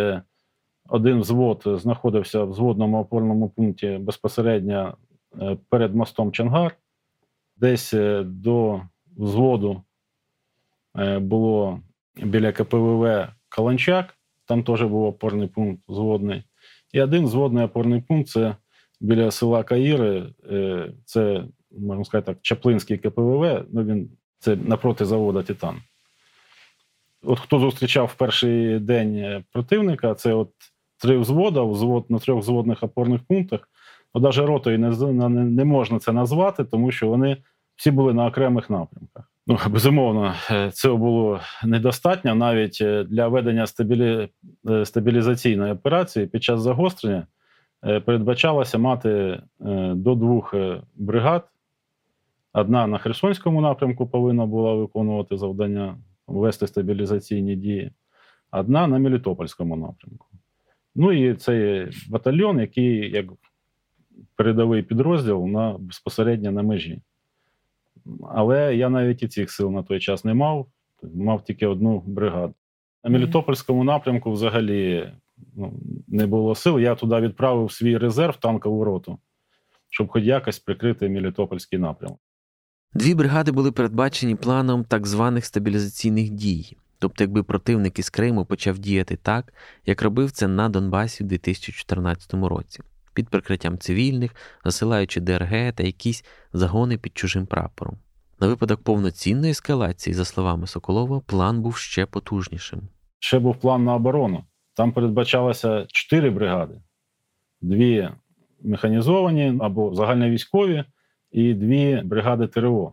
один 0.89 1.21
взвод 1.21 1.63
знаходився 1.67 2.45
в 2.45 2.51
взводному 2.51 3.01
опорному 3.01 3.49
пункті 3.49 3.99
безпосередньо 4.01 4.97
перед 5.69 5.95
мостом 5.95 6.33
Чангар. 6.33 6.77
Десь 7.57 7.95
до 8.25 8.81
взводу 9.17 9.83
було 11.19 11.81
біля 12.17 12.53
КПВВ 12.53 13.29
Каланчак, 13.49 14.15
там 14.45 14.65
теж 14.65 14.83
був 14.83 15.05
опорний 15.05 15.49
пункт 15.49 15.83
взводний. 15.89 16.45
І 16.93 17.01
один 17.01 17.25
взводний 17.25 17.65
опорний 17.65 18.01
пункт 18.01 18.29
це 18.29 18.57
біля 19.01 19.31
села 19.31 19.63
Каїри, 19.63 20.35
це, 21.05 21.45
можна 21.79 22.05
сказати 22.05 22.27
так, 22.27 22.39
Чаплинський 22.43 22.99
КПВВ, 22.99 23.65
ну 23.73 23.85
він 23.85 24.11
це 24.39 24.57
напроти 24.57 25.05
заводу 25.05 25.43
Титан. 25.43 25.77
От 27.23 27.41
хто 27.41 27.59
зустрічав 27.59 28.15
перший 28.15 28.79
день 28.79 29.45
противника, 29.53 30.15
це 30.15 30.35
от 30.35 30.51
три 30.99 31.19
взвода, 31.19 31.63
взвод 31.63 32.05
на 32.09 32.19
трьох 32.19 32.41
взводних 32.41 32.83
опорних 32.83 33.23
пунктах. 33.23 33.69
От 34.13 34.23
навіть 34.23 34.37
ротою 34.37 34.79
не, 34.79 35.29
не 35.29 35.65
можна 35.65 35.99
це 35.99 36.13
назвати, 36.13 36.65
тому 36.65 36.93
що 36.93 37.09
вони 37.09 37.37
всі 37.77 37.91
були 37.91 38.15
на 38.15 38.27
окремих 38.27 38.71
напрямках. 38.71 39.33
Ну, 39.47 39.59
безумовно, 39.71 40.35
цього 40.73 40.97
було 40.97 41.41
недостатньо 41.65 42.35
навіть 42.35 42.79
для 43.09 43.29
ведення 43.29 43.67
стабілі... 43.67 44.29
стабілізаційної 44.85 45.73
операції 45.73 46.27
під 46.27 46.45
час 46.45 46.61
загострення 46.61 47.27
передбачалося 47.81 48.79
мати 48.79 49.43
до 49.95 50.15
двох 50.15 50.55
бригад. 50.95 51.49
Одна 52.53 52.87
на 52.87 52.99
Херсонському 52.99 53.61
напрямку 53.61 54.07
повинна 54.07 54.47
була 54.47 54.75
виконувати 54.75 55.37
завдання, 55.37 55.99
вести 56.27 56.67
стабілізаційні 56.67 57.57
дії, 57.57 57.93
одна 58.51 58.87
на 58.87 58.99
Мелітопольському 58.99 59.77
напрямку. 59.77 60.27
Ну 60.95 61.13
і 61.13 61.35
цей 61.35 61.91
батальйон, 62.09 62.61
який 62.61 63.11
як 63.11 63.27
передовий 64.37 64.83
підрозділ 64.83 65.47
на 65.47 65.77
безпосередньо 65.79 66.51
на 66.51 66.63
межі. 66.63 67.03
Але 68.31 68.77
я 68.77 68.89
навіть 68.89 69.23
і 69.23 69.29
цих 69.29 69.51
сил 69.51 69.71
на 69.71 69.83
той 69.83 70.01
час 70.01 70.25
не 70.25 70.35
мав, 70.35 70.67
мав 71.15 71.45
тільки 71.45 71.67
одну 71.67 72.03
бригаду. 72.07 72.55
На 73.05 73.11
Мелітопольському 73.11 73.85
напрямку 73.85 74.33
взагалі 74.33 75.13
ну, 75.57 75.73
не 76.09 76.27
було 76.27 76.55
сил. 76.55 76.81
Я 76.81 76.95
туди 76.95 77.21
відправив 77.21 77.73
свій 77.73 77.99
резерв 77.99 78.37
танкову 78.37 78.85
роту, 78.85 79.19
щоб 79.91 80.09
хоч 80.09 80.25
якось 80.25 80.59
прикрити 80.59 81.09
Мелітопольський 81.09 81.79
напрямок. 81.79 82.21
Дві 82.95 83.15
бригади 83.15 83.53
були 83.53 83.73
передбачені 83.73 84.35
планом 84.35 84.85
так 84.85 85.07
званих 85.07 85.45
стабілізаційних 85.45 86.31
дій. 86.31 86.77
Тобто, 86.99 87.25
якби 87.25 87.43
противник 87.43 87.99
із 87.99 88.11
Криму 88.11 88.45
почав 88.45 88.79
діяти 88.79 89.17
так, 89.17 89.53
як 89.87 90.03
робив 90.03 90.31
це 90.31 90.49
на 90.49 90.69
Донбасі 90.69 91.25
в 91.25 91.27
2014 91.27 92.35
році, 92.35 92.81
під 93.15 93.29
прикриттям 93.29 93.79
цивільних, 93.79 94.35
засилаючи 94.65 95.21
ДРГ 95.21 95.73
та 95.73 95.83
якісь 95.83 96.25
загони 96.53 96.99
під 96.99 97.19
чужим 97.19 97.47
прапором. 97.47 97.97
На 98.41 98.49
випадок 98.49 98.83
повноцінної 98.83 99.51
ескалації, 99.51 100.15
за 100.15 100.25
словами 100.25 100.67
Соколова, 100.67 101.21
план 101.21 101.63
був 101.63 101.77
ще 101.77 102.07
потужнішим. 102.07 102.81
Ще 103.19 103.39
був 103.39 103.57
план 103.57 103.85
на 103.85 103.95
оборону. 103.95 104.45
Там 104.75 104.93
передбачалося 104.93 105.87
чотири 105.89 106.31
бригади: 106.31 106.81
дві 107.61 108.09
механізовані 108.63 109.59
або 109.61 109.95
загальновійськові, 109.95 110.85
і 111.33 111.55
дві 111.55 112.03
бригади 112.05 112.47
ТРО. 112.47 112.93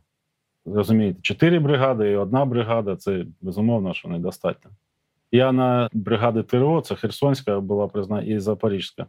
Розумієте, 0.66 1.20
чотири 1.22 1.60
бригади 1.60 2.12
і 2.12 2.16
одна 2.16 2.46
бригада 2.46 2.96
це 2.96 3.26
безумовно, 3.42 3.94
що 3.94 4.10
недостатньо. 4.10 4.72
Я 5.32 5.52
на 5.52 5.90
бригади 5.94 6.44
ТРО, 6.44 6.82
це 6.82 6.96
Херсонська 6.96 7.60
була 7.60 7.88
признана 7.88 8.22
і 8.22 8.40
Запорізька. 8.40 9.06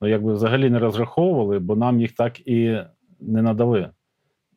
Ну, 0.00 0.08
якби 0.08 0.32
взагалі 0.32 0.70
не 0.70 0.78
розраховували, 0.78 1.58
бо 1.58 1.76
нам 1.76 2.00
їх 2.00 2.12
так 2.12 2.48
і 2.48 2.78
не 3.20 3.42
надали. 3.42 3.90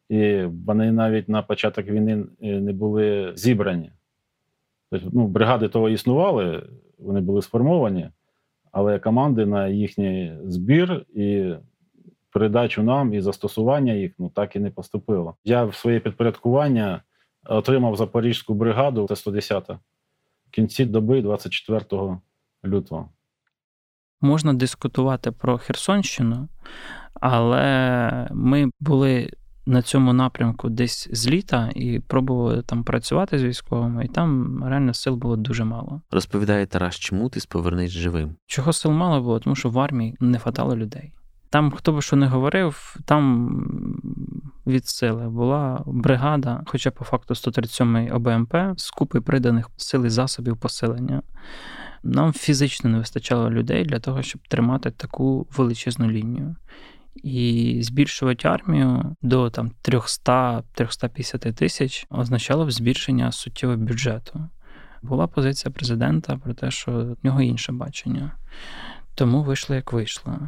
І 0.09 0.43
вони 0.65 0.91
навіть 0.91 1.29
на 1.29 1.41
початок 1.41 1.85
війни 1.85 2.25
не 2.39 2.73
були 2.73 3.31
зібрані. 3.35 3.91
Тобто, 4.91 5.09
ну, 5.13 5.27
бригади 5.27 5.67
того 5.67 5.89
існували 5.89 6.63
вони 7.01 7.21
були 7.21 7.41
сформовані, 7.41 8.09
але 8.71 8.99
команди 8.99 9.45
на 9.45 9.67
їхній 9.67 10.33
збір 10.43 11.05
і 11.15 11.53
передачу 12.33 12.83
нам 12.83 13.13
і 13.13 13.21
застосування 13.21 13.93
їх 13.93 14.11
ну 14.19 14.29
так 14.29 14.55
і 14.55 14.59
не 14.59 14.69
поступило. 14.69 15.35
Я 15.43 15.63
в 15.65 15.75
своє 15.75 15.99
підпорядкування 15.99 17.01
отримав 17.45 17.95
Запорізьку 17.95 18.53
бригаду, 18.53 19.07
це 19.07 19.13
110-та, 19.13 19.73
в 20.47 20.51
кінці 20.51 20.85
доби 20.85 21.21
24 21.21 22.17
лютого. 22.65 23.09
Можна 24.21 24.53
дискутувати 24.53 25.31
про 25.31 25.57
Херсонщину, 25.57 26.47
але 27.13 28.27
ми 28.31 28.69
були 28.79 29.29
на 29.65 29.81
цьому 29.81 30.13
напрямку 30.13 30.69
десь 30.69 31.09
з 31.11 31.27
літа 31.27 31.69
і 31.75 31.99
пробували 31.99 32.61
там 32.61 32.83
працювати 32.83 33.39
з 33.39 33.43
військовими, 33.43 34.05
і 34.05 34.07
там 34.07 34.63
реально 34.63 34.93
сил 34.93 35.15
було 35.15 35.35
дуже 35.35 35.63
мало. 35.63 36.01
Розповідає 36.11 36.65
Тарас 36.65 36.95
Чмут 36.95 37.37
із 37.37 37.45
Повернись 37.45 37.91
живим. 37.91 38.35
Чого 38.45 38.73
сил 38.73 38.91
мало 38.91 39.21
було? 39.21 39.39
Тому 39.39 39.55
що 39.55 39.69
в 39.69 39.79
армії 39.79 40.17
не 40.19 40.39
хватало 40.39 40.75
людей. 40.75 41.13
Там, 41.51 41.71
хто 41.71 41.93
би 41.93 42.01
що 42.01 42.15
не 42.15 42.27
говорив, 42.27 42.95
там 43.05 43.49
від 44.67 44.87
сили 44.87 45.29
була 45.29 45.83
бригада, 45.85 46.63
хоча 46.65 46.91
по 46.91 47.05
факту 47.05 47.33
137-й 47.33 48.11
ОБМП 48.11 48.55
з 48.77 48.91
купи 48.91 49.21
приданих 49.21 49.69
сил 49.77 50.05
і 50.05 50.09
засобів 50.09 50.57
поселення. 50.57 51.21
Нам 52.03 52.33
фізично 52.33 52.89
не 52.89 52.97
вистачало 52.97 53.51
людей 53.51 53.83
для 53.85 53.99
того, 53.99 54.21
щоб 54.21 54.47
тримати 54.47 54.91
таку 54.91 55.47
величезну 55.57 56.11
лінію. 56.11 56.55
І 57.15 57.77
збільшувати 57.81 58.47
армію 58.47 59.15
до 59.21 59.49
там 59.49 59.71
300-350 59.83 61.53
тисяч 61.53 62.07
означало 62.09 62.65
б 62.65 62.71
збільшення 62.71 63.31
суттєвого 63.31 63.79
бюджету. 63.79 64.49
Була 65.01 65.27
позиція 65.27 65.71
президента 65.71 66.37
про 66.37 66.53
те, 66.53 66.71
що 66.71 66.91
в 66.91 67.25
нього 67.25 67.41
інше 67.41 67.71
бачення. 67.71 68.31
Тому 69.15 69.43
вийшло, 69.43 69.75
як 69.75 69.93
вийшло. 69.93 70.39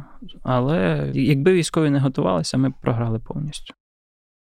Але 0.42 1.10
якби 1.14 1.52
військові 1.52 1.90
не 1.90 1.98
готувалися, 1.98 2.58
ми 2.58 2.68
б 2.68 2.72
програли 2.82 3.18
повністю. 3.18 3.74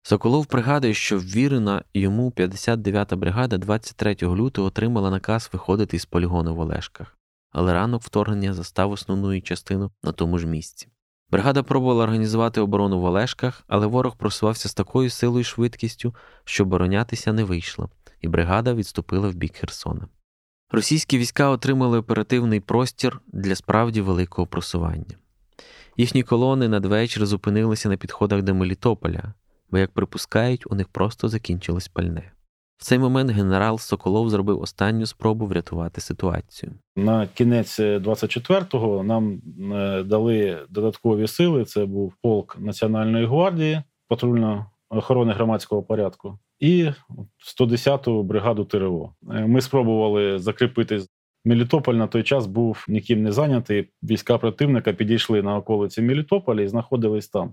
Соколов 0.02 0.46
пригадує, 0.46 0.94
що 0.94 1.18
ввірена 1.18 1.82
йому 1.94 2.30
59-та 2.30 3.16
бригада 3.16 3.58
23 3.58 4.16
лютого 4.22 4.68
отримала 4.68 5.10
наказ 5.10 5.50
виходити 5.52 5.96
із 5.96 6.04
полігону 6.04 6.54
в 6.54 6.60
Олешках, 6.60 7.18
але 7.52 7.72
ранок 7.72 8.02
вторгнення 8.02 8.54
застав 8.54 8.90
основну 8.90 9.40
частину 9.40 9.90
на 10.02 10.12
тому 10.12 10.38
ж 10.38 10.46
місці. 10.46 10.88
Бригада 11.30 11.62
пробувала 11.62 12.04
організувати 12.04 12.60
оборону 12.60 13.00
в 13.00 13.04
Олешках, 13.04 13.64
але 13.68 13.86
ворог 13.86 14.16
просувався 14.16 14.68
з 14.68 14.74
такою 14.74 15.10
силою 15.10 15.40
і 15.40 15.44
швидкістю, 15.44 16.14
що 16.44 16.64
оборонятися 16.64 17.32
не 17.32 17.44
вийшло, 17.44 17.90
і 18.20 18.28
бригада 18.28 18.74
відступила 18.74 19.28
в 19.28 19.34
бік 19.34 19.56
Херсона. 19.56 20.08
Російські 20.72 21.18
війська 21.18 21.48
отримали 21.48 21.98
оперативний 21.98 22.60
простір 22.60 23.20
для 23.32 23.54
справді 23.54 24.00
великого 24.00 24.46
просування. 24.46 25.16
Їхні 25.96 26.22
колони 26.22 26.68
надвечір 26.68 27.26
зупинилися 27.26 27.88
на 27.88 27.96
підходах 27.96 28.42
до 28.42 28.54
Мелітополя, 28.54 29.34
бо, 29.70 29.78
як 29.78 29.90
припускають, 29.90 30.72
у 30.72 30.74
них 30.74 30.88
просто 30.88 31.28
закінчилось 31.28 31.88
пальне. 31.88 32.32
В 32.78 32.84
цей 32.84 32.98
момент 32.98 33.30
генерал 33.30 33.78
Соколов 33.78 34.30
зробив 34.30 34.60
останню 34.60 35.06
спробу 35.06 35.46
врятувати 35.46 36.00
ситуацію. 36.00 36.72
На 36.96 37.26
кінець 37.26 37.80
24-го 37.80 39.02
нам 39.02 39.42
е, 39.72 40.02
дали 40.02 40.58
додаткові 40.68 41.26
сили. 41.26 41.64
Це 41.64 41.84
був 41.84 42.14
полк 42.22 42.56
Національної 42.60 43.26
гвардії, 43.26 43.82
патрульно 44.08 44.69
охорони 44.90 45.32
громадського 45.32 45.82
порядку, 45.82 46.38
і 46.58 46.88
110-ту 47.60 48.22
бригаду 48.22 48.64
ТРО. 48.64 49.14
Е, 49.30 49.46
ми 49.46 49.60
спробували 49.60 50.38
закріпити. 50.38 51.00
Мелітополь 51.44 51.94
на 51.94 52.06
той 52.06 52.22
час 52.22 52.46
був 52.46 52.84
ніким 52.88 53.22
не 53.22 53.32
зайнятий. 53.32 53.88
Війська 54.02 54.38
противника 54.38 54.92
підійшли 54.92 55.42
на 55.42 55.56
околиці 55.56 56.02
Мелітополя 56.02 56.62
і 56.62 56.68
знаходились 56.68 57.28
там. 57.28 57.52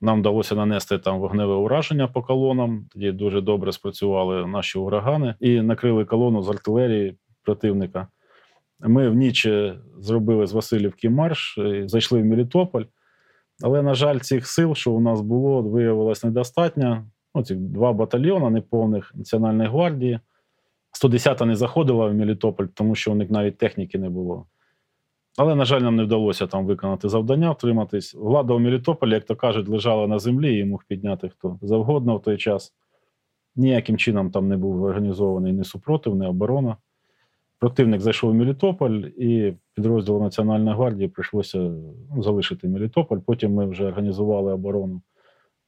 Нам 0.00 0.20
вдалося 0.20 0.54
нанести 0.54 0.98
там 0.98 1.20
вогневе 1.20 1.54
ураження 1.54 2.08
по 2.08 2.22
колонам. 2.22 2.86
Тоді 2.92 3.12
дуже 3.12 3.40
добре 3.40 3.72
спрацювали 3.72 4.46
наші 4.46 4.78
урагани 4.78 5.34
і 5.40 5.60
накрили 5.60 6.04
колону 6.04 6.42
з 6.42 6.48
артилерії 6.48 7.16
противника. 7.42 8.08
Ми 8.80 9.08
в 9.08 9.14
ніч 9.14 9.48
зробили 9.98 10.46
з 10.46 10.52
Васильівки 10.52 11.10
марш, 11.10 11.58
зайшли 11.86 12.22
в 12.22 12.24
Мелітополь. 12.24 12.84
Але, 13.62 13.82
на 13.82 13.94
жаль, 13.94 14.18
цих 14.18 14.46
сил, 14.46 14.74
що 14.74 14.92
у 14.92 15.00
нас 15.00 15.20
було, 15.20 15.62
виявилось 15.62 16.24
недостатньо. 16.24 17.04
Ну, 17.34 17.44
ці 17.44 17.54
два 17.54 17.92
батальйони 17.92 18.50
неповних 18.50 19.12
Національної 19.14 19.68
гвардії. 19.68 20.20
110-та 21.02 21.44
не 21.44 21.56
заходила 21.56 22.06
в 22.06 22.14
Мелітополь, 22.14 22.66
тому 22.74 22.94
що 22.94 23.12
у 23.12 23.14
них 23.14 23.30
навіть 23.30 23.58
техніки 23.58 23.98
не 23.98 24.10
було. 24.10 24.46
Але, 25.36 25.54
на 25.54 25.64
жаль, 25.64 25.80
нам 25.80 25.96
не 25.96 26.04
вдалося 26.04 26.46
там 26.46 26.66
виконати 26.66 27.08
завдання, 27.08 27.50
втриматись. 27.50 28.14
Влада 28.14 28.54
у 28.54 28.58
Мелітополі, 28.58 29.10
як 29.10 29.24
то 29.24 29.36
кажуть, 29.36 29.68
лежала 29.68 30.06
на 30.06 30.18
землі 30.18 30.58
і 30.58 30.64
мог 30.64 30.84
підняти 30.88 31.28
хто 31.28 31.58
завгодно 31.62 32.16
в 32.16 32.22
той 32.22 32.36
час. 32.36 32.74
Ніяким 33.56 33.98
чином 33.98 34.30
там 34.30 34.48
не 34.48 34.56
був 34.56 34.82
організований 34.82 35.52
ні 35.52 35.64
супротив, 35.64 36.16
ні 36.16 36.26
оборона. 36.26 36.76
Противник 37.58 38.00
зайшов 38.00 38.30
у 38.30 38.34
Мелітополь, 38.34 39.02
і 39.16 39.54
підрозділу 39.74 40.22
Національної 40.22 40.76
гвардії 40.76 41.08
прийшлося 41.08 41.58
ну, 41.58 42.22
залишити 42.22 42.68
Мелітополь. 42.68 43.18
Потім 43.18 43.54
ми 43.54 43.66
вже 43.66 43.86
організували 43.86 44.52
оборону 44.52 45.02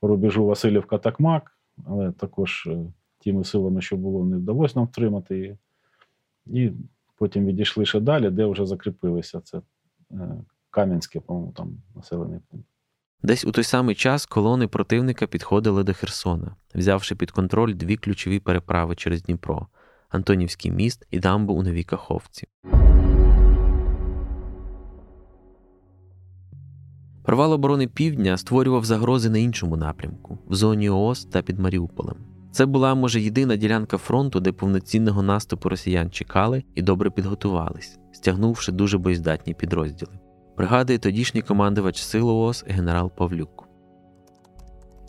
по 0.01 0.09
рубежу 0.09 0.47
Васильівка-Такмак, 0.47 1.43
але 1.87 2.13
також 2.13 2.67
е, 2.67 2.79
тими 3.25 3.45
силами, 3.45 3.81
що 3.81 3.97
було, 3.97 4.25
не 4.25 4.37
вдалося 4.37 4.79
нам 4.79 4.87
втримати. 4.87 5.59
І 6.47 6.71
Потім 7.21 7.47
відійшли 7.47 7.87
ще 7.87 8.01
далі, 8.01 8.31
де 8.31 8.47
вже 8.47 8.67
закріпилися. 8.67 9.41
Це 9.41 9.61
е, 10.11 10.45
Кам'янське, 10.71 11.21
по-моєму, 11.21 11.53
там 11.53 11.83
населений 11.97 12.41
пункт. 12.51 12.67
Десь 13.23 13.45
у 13.45 13.53
той 13.53 13.65
самий 13.65 13.95
час 13.95 14.27
колони 14.27 14.67
противника 14.67 15.27
підходили 15.27 15.85
до 15.85 15.95
Херсона, 15.95 16.57
взявши 16.75 17.15
під 17.15 17.31
контроль 17.31 17.75
дві 17.75 17.97
ключові 17.97 18.39
переправи 18.41 18.95
через 18.95 19.23
Дніпро 19.23 19.67
Антонівський 20.11 20.71
міст 20.71 21.07
і 21.11 21.19
дамбу 21.19 21.55
у 21.55 21.63
Новій 21.63 21.85
Каховці. 21.85 22.47
Провал 27.25 27.53
оборони 27.53 27.87
Півдня 27.87 28.37
створював 28.37 28.85
загрози 28.85 29.31
на 29.31 29.39
іншому 29.39 29.77
напрямку 29.77 30.39
в 30.47 30.55
зоні 30.55 30.91
ООС 30.91 31.25
та 31.25 31.43
під 31.43 31.59
Маріуполем. 31.59 32.17
Це 32.53 32.67
була, 32.67 32.95
може, 32.95 33.21
єдина 33.21 33.57
ділянка 33.57 33.97
фронту, 33.97 34.41
де 34.41 34.53
повноцінного 34.53 35.23
наступу 35.23 35.69
росіян 35.69 36.11
чекали 36.11 36.65
і 36.75 36.83
добре 36.83 37.11
підготувались, 37.11 37.99
стягнувши 38.13 38.73
дуже 38.73 38.99
боєздатні 38.99 39.55
підрозділи. 39.55 40.13
Пригадує 40.57 40.99
тодішній 40.99 41.43
командувач 41.43 42.03
сил 42.03 42.29
ООС 42.31 42.65
генерал 42.69 43.13
Павлюк. 43.17 43.69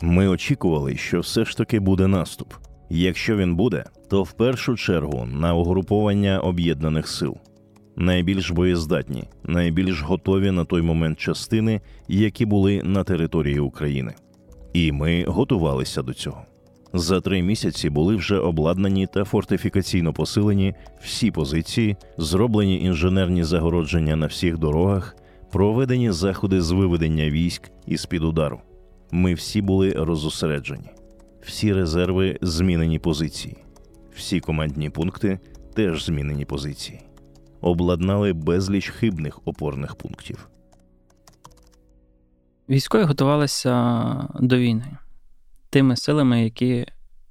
Ми 0.02 0.28
очікували, 0.28 0.96
що 0.96 1.20
все 1.20 1.44
ж 1.44 1.56
таки 1.56 1.80
буде 1.80 2.06
наступ. 2.06 2.54
Якщо 2.94 3.36
він 3.36 3.56
буде, 3.56 3.84
то 4.08 4.22
в 4.22 4.32
першу 4.32 4.76
чергу 4.76 5.28
на 5.32 5.54
угруповання 5.54 6.40
об'єднаних 6.40 7.08
сил. 7.08 7.36
Найбільш 7.96 8.50
боєздатні, 8.50 9.24
найбільш 9.44 10.02
готові 10.02 10.50
на 10.50 10.64
той 10.64 10.82
момент 10.82 11.18
частини, 11.18 11.80
які 12.08 12.46
були 12.46 12.82
на 12.84 13.04
території 13.04 13.58
України. 13.58 14.14
І 14.72 14.92
ми 14.92 15.24
готувалися 15.28 16.02
до 16.02 16.14
цього. 16.14 16.42
За 16.92 17.20
три 17.20 17.42
місяці 17.42 17.90
були 17.90 18.16
вже 18.16 18.38
обладнані 18.38 19.06
та 19.14 19.24
фортифікаційно 19.24 20.12
посилені 20.12 20.74
всі 21.02 21.30
позиції, 21.30 21.96
зроблені 22.18 22.84
інженерні 22.84 23.44
загородження 23.44 24.16
на 24.16 24.26
всіх 24.26 24.58
дорогах, 24.58 25.16
проведені 25.52 26.10
заходи 26.10 26.60
з 26.60 26.70
виведення 26.70 27.30
військ 27.30 27.70
із 27.86 28.06
під 28.06 28.24
удару. 28.24 28.60
Ми 29.12 29.34
всі 29.34 29.62
були 29.62 29.92
розосереджені, 29.92 30.90
всі 31.42 31.72
резерви 31.72 32.38
змінені 32.42 32.98
позиції, 32.98 33.56
всі 34.14 34.40
командні 34.40 34.90
пункти 34.90 35.38
теж 35.74 36.04
змінені 36.04 36.44
позиції, 36.44 37.00
обладнали 37.60 38.32
безліч 38.32 38.88
хибних 38.88 39.40
опорних 39.44 39.94
пунктів. 39.94 40.48
Військові 42.68 43.02
готувалися 43.02 44.28
до 44.40 44.58
війни 44.58 44.96
тими 45.70 45.96
силами, 45.96 46.44
які 46.44 46.86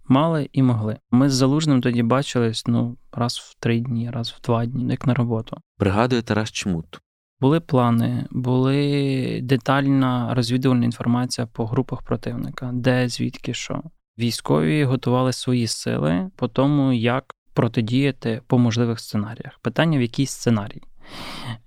мали 0.07 0.49
і 0.53 0.63
могли. 0.63 0.97
Ми 1.11 1.29
з 1.29 1.33
залужним 1.33 1.81
тоді 1.81 2.03
бачились 2.03 2.63
ну 2.67 2.97
раз 3.11 3.37
в 3.37 3.55
три 3.59 3.79
дні, 3.79 4.09
раз 4.09 4.29
в 4.29 4.41
два 4.45 4.65
дні, 4.65 4.87
як 4.87 5.07
на 5.07 5.13
роботу. 5.13 5.57
Пригадує 5.77 6.21
Тарас 6.21 6.51
Чмут. 6.51 6.99
Були 7.39 7.59
плани, 7.59 8.25
були 8.31 9.39
детальна 9.43 10.33
розвідувальна 10.33 10.85
інформація 10.85 11.47
по 11.47 11.65
групах 11.65 12.03
противника, 12.03 12.71
де 12.73 13.09
звідки 13.09 13.53
що. 13.53 13.83
Військові 14.19 14.83
готували 14.83 15.33
свої 15.33 15.67
сили 15.67 16.29
по 16.35 16.47
тому, 16.47 16.93
як 16.93 17.35
протидіяти 17.53 18.41
по 18.47 18.57
можливих 18.57 18.99
сценаріях. 18.99 19.59
Питання 19.61 19.97
в 19.97 20.01
який 20.01 20.25
сценарій. 20.25 20.81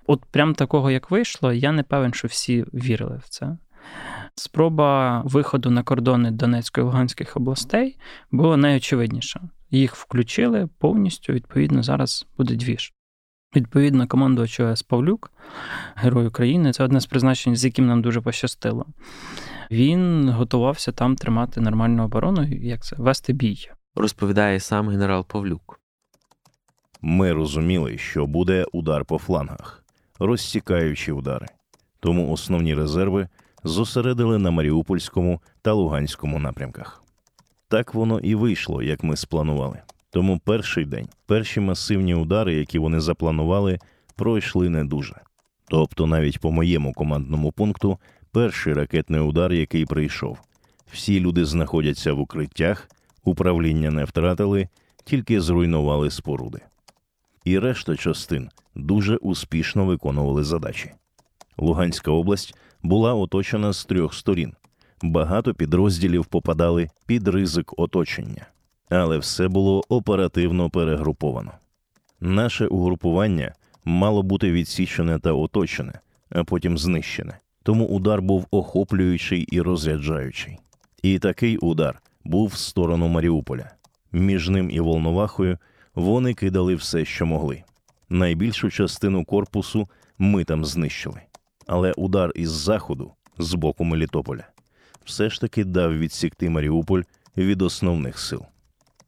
От 0.06 0.24
прям 0.24 0.54
такого, 0.54 0.90
як 0.90 1.10
вийшло, 1.10 1.52
я 1.52 1.72
не 1.72 1.82
певен, 1.82 2.12
що 2.12 2.28
всі 2.28 2.62
вірили 2.62 3.20
в 3.24 3.28
це. 3.28 3.56
Спроба 4.34 5.22
виходу 5.24 5.70
на 5.70 5.82
кордони 5.82 6.30
Донецької 6.30 6.82
і 6.82 6.86
Луганських 6.86 7.36
областей 7.36 7.98
була 8.30 8.56
найочевидніша. 8.56 9.40
Їх 9.70 9.96
включили 9.96 10.68
повністю, 10.78 11.32
відповідно, 11.32 11.82
зараз 11.82 12.26
буде 12.38 12.54
двіж. 12.54 12.92
Відповідно, 13.56 14.06
командувач 14.06 14.60
ОС 14.60 14.82
Павлюк, 14.82 15.32
герой 15.94 16.26
України, 16.26 16.72
це 16.72 16.84
одне 16.84 17.00
з 17.00 17.06
призначень, 17.06 17.56
з 17.56 17.64
яким 17.64 17.86
нам 17.86 18.02
дуже 18.02 18.20
пощастило. 18.20 18.86
Він 19.70 20.28
готувався 20.28 20.92
там 20.92 21.16
тримати 21.16 21.60
нормальну 21.60 22.04
оборону, 22.04 22.42
як 22.44 22.84
це 22.84 22.96
вести 22.98 23.32
бій. 23.32 23.70
Розповідає 23.94 24.60
сам 24.60 24.88
генерал 24.88 25.26
Павлюк. 25.26 25.80
Ми 27.00 27.32
розуміли, 27.32 27.98
що 27.98 28.26
буде 28.26 28.66
удар 28.72 29.04
по 29.04 29.18
флангах, 29.18 29.84
розсікаючі 30.18 31.12
удари. 31.12 31.46
Тому 32.00 32.32
основні 32.32 32.74
резерви 32.74 33.28
зосередили 33.64 34.38
на 34.38 34.50
Маріупольському 34.50 35.40
та 35.62 35.72
Луганському 35.72 36.38
напрямках. 36.38 37.02
Так 37.68 37.94
воно 37.94 38.20
і 38.20 38.34
вийшло, 38.34 38.82
як 38.82 39.04
ми 39.04 39.16
спланували. 39.16 39.80
Тому 40.10 40.40
перший 40.44 40.84
день, 40.84 41.08
перші 41.26 41.60
масивні 41.60 42.14
удари, 42.14 42.54
які 42.54 42.78
вони 42.78 43.00
запланували, 43.00 43.78
пройшли 44.16 44.68
не 44.68 44.84
дуже. 44.84 45.14
Тобто, 45.68 46.06
навіть 46.06 46.40
по 46.40 46.52
моєму 46.52 46.92
командному 46.92 47.52
пункту, 47.52 47.98
перший 48.34 48.72
ракетний 48.72 49.20
удар, 49.20 49.52
який 49.52 49.86
прийшов. 49.86 50.38
Всі 50.92 51.20
люди 51.20 51.44
знаходяться 51.44 52.12
в 52.12 52.20
укриттях, 52.20 52.88
управління 53.24 53.90
не 53.90 54.04
втратили, 54.04 54.68
тільки 55.04 55.40
зруйнували 55.40 56.10
споруди. 56.10 56.60
І 57.44 57.58
решта 57.58 57.96
частин 57.96 58.50
дуже 58.74 59.16
успішно 59.16 59.84
виконували 59.84 60.44
задачі. 60.44 60.90
Луганська 61.58 62.10
область 62.10 62.54
була 62.82 63.14
оточена 63.14 63.72
з 63.72 63.84
трьох 63.84 64.14
сторін. 64.14 64.52
Багато 65.02 65.54
підрозділів 65.54 66.26
попадали 66.26 66.88
під 67.06 67.28
ризик 67.28 67.78
оточення, 67.78 68.46
але 68.88 69.18
все 69.18 69.48
було 69.48 69.82
оперативно 69.88 70.70
перегруповано. 70.70 71.52
Наше 72.20 72.66
угрупування 72.66 73.54
мало 73.84 74.22
бути 74.22 74.52
відсічене 74.52 75.18
та 75.18 75.32
оточене, 75.32 76.00
а 76.30 76.44
потім 76.44 76.78
знищене. 76.78 77.38
Тому 77.64 77.86
удар 77.86 78.22
був 78.22 78.46
охоплюючий 78.50 79.42
і 79.42 79.60
розряджаючий. 79.60 80.58
І 81.02 81.18
такий 81.18 81.58
удар 81.58 82.02
був 82.24 82.48
в 82.48 82.56
сторону 82.56 83.08
Маріуполя. 83.08 83.70
Між 84.12 84.48
ним 84.48 84.70
і 84.70 84.80
Волновахою 84.80 85.58
вони 85.94 86.34
кидали 86.34 86.74
все, 86.74 87.04
що 87.04 87.26
могли. 87.26 87.62
Найбільшу 88.08 88.70
частину 88.70 89.24
корпусу 89.24 89.88
ми 90.18 90.44
там 90.44 90.64
знищили. 90.64 91.20
Але 91.66 91.92
удар 91.92 92.32
із 92.34 92.50
заходу, 92.50 93.12
з 93.38 93.54
боку 93.54 93.84
Мелітополя, 93.84 94.46
все 95.04 95.30
ж 95.30 95.40
таки 95.40 95.64
дав 95.64 95.98
відсікти 95.98 96.50
Маріуполь 96.50 97.02
від 97.36 97.62
основних 97.62 98.18
сил. 98.18 98.42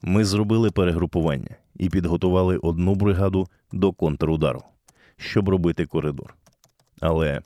Ми 0.02 0.24
зробили 0.24 0.70
перегрупування 0.70 1.56
і 1.76 1.88
підготували 1.88 2.56
одну 2.56 2.94
бригаду 2.94 3.48
до 3.72 3.92
контрудару, 3.92 4.62
щоб 5.16 5.48
робити 5.48 5.86
коридор. 5.86 6.34
Але 7.00 7.40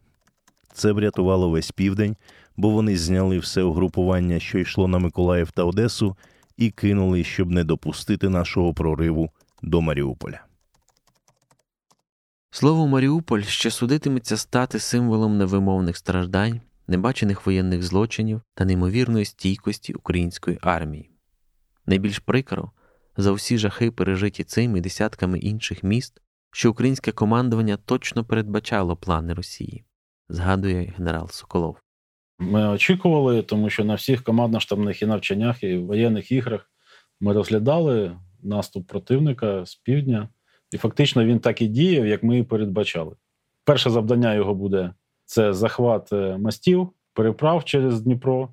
це 0.73 0.93
врятувало 0.93 1.51
весь 1.51 1.71
південь, 1.71 2.17
бо 2.57 2.71
вони 2.71 2.97
зняли 2.97 3.39
все 3.39 3.63
угрупування, 3.63 4.39
що 4.39 4.59
йшло 4.59 4.89
на 4.89 4.99
Миколаїв 4.99 5.51
та 5.51 5.65
Одесу, 5.65 6.17
і 6.57 6.71
кинули, 6.71 7.25
щоб 7.25 7.51
не 7.51 7.65
допустити 7.65 8.29
нашого 8.29 8.75
прориву 8.75 9.31
до 9.63 9.81
Маріуполя. 9.81 10.41
Слово 12.51 12.87
Маріуполь 12.87 13.43
ще 13.43 13.71
судитиметься 13.71 14.37
стати 14.37 14.79
символом 14.79 15.39
невимовних 15.39 15.97
страждань, 15.97 16.61
небачених 16.89 17.47
воєнних 17.47 17.83
злочинів 17.83 18.43
та 18.55 18.65
неймовірної 18.65 19.25
стійкості 19.25 19.95
української 19.95 20.59
армії. 20.63 21.11
Найбільш 21.87 22.19
прикро 22.19 22.71
за 23.17 23.33
всі 23.33 23.59
жахи, 23.59 23.91
пережиті 23.91 24.45
цим 24.45 24.77
і 24.77 24.81
десятками 24.81 25.39
інших 25.39 25.83
міст, 25.83 26.21
що 26.53 26.71
українське 26.71 27.13
командування 27.13 27.77
точно 27.77 28.25
передбачало 28.25 28.97
плани 28.97 29.35
Росії, 29.35 29.85
згадує 30.31 30.95
генерал 30.99 31.29
Соколов. 31.29 31.77
Ми 32.39 32.69
очікували, 32.69 33.43
тому 33.43 33.71
що 33.71 33.85
на 33.85 33.95
всіх 33.95 34.23
командно-штабних 34.23 35.03
і 35.03 35.07
навчаннях, 35.07 35.63
і 35.63 35.79
воєнних 35.79 36.33
іграх 36.33 36.71
ми 37.21 37.33
розглядали 37.33 38.17
наступ 38.43 38.87
противника 38.87 39.67
з 39.67 39.75
півдня, 39.75 40.29
і 40.73 40.79
фактично 40.79 41.25
він 41.25 41.39
так 41.39 41.63
і 41.63 41.67
діяв, 41.67 42.07
як 42.07 42.23
ми 42.23 42.39
і 42.39 42.43
передбачали. 42.43 43.17
Перше 43.65 43.91
завдання 43.91 44.35
його 44.35 44.55
буде 44.55 44.95
це 45.25 45.53
захват 45.53 46.13
е, 46.13 46.39
мостів, 46.39 46.91
переправ 47.13 47.65
через 47.65 48.01
Дніпро. 48.01 48.49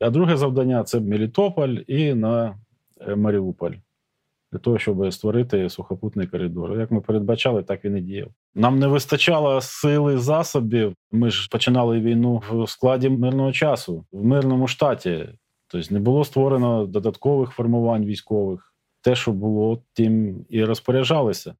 А 0.00 0.10
друге 0.10 0.36
завдання 0.36 0.84
це 0.84 1.00
Мелітополь 1.00 1.76
і 1.86 2.14
на 2.14 2.58
е, 3.00 3.16
Маріуполь 3.16 3.72
для 4.52 4.58
того, 4.58 4.78
щоб 4.78 5.12
створити 5.12 5.70
сухопутний 5.70 6.26
коридор. 6.26 6.78
Як 6.78 6.90
ми 6.90 7.00
передбачали, 7.00 7.62
так 7.62 7.84
він 7.84 7.96
і 7.96 8.00
діяв. 8.00 8.28
Нам 8.54 8.78
не 8.78 8.86
вистачало 8.86 9.60
сили 9.60 10.18
засобів. 10.18 10.94
Ми 11.12 11.30
ж 11.30 11.48
починали 11.50 12.00
війну 12.00 12.42
в 12.50 12.68
складі 12.68 13.08
мирного 13.08 13.52
часу, 13.52 14.04
в 14.12 14.24
мирному 14.24 14.68
штаті. 14.68 15.28
Тобто 15.68 15.94
не 15.94 16.00
було 16.00 16.24
створено 16.24 16.86
додаткових 16.86 17.50
формувань 17.50 18.04
військових. 18.04 18.74
Те, 19.02 19.14
що 19.14 19.32
було, 19.32 19.82
тим 19.92 20.44
і 20.48 20.64
розпоряджалися. 20.64 21.54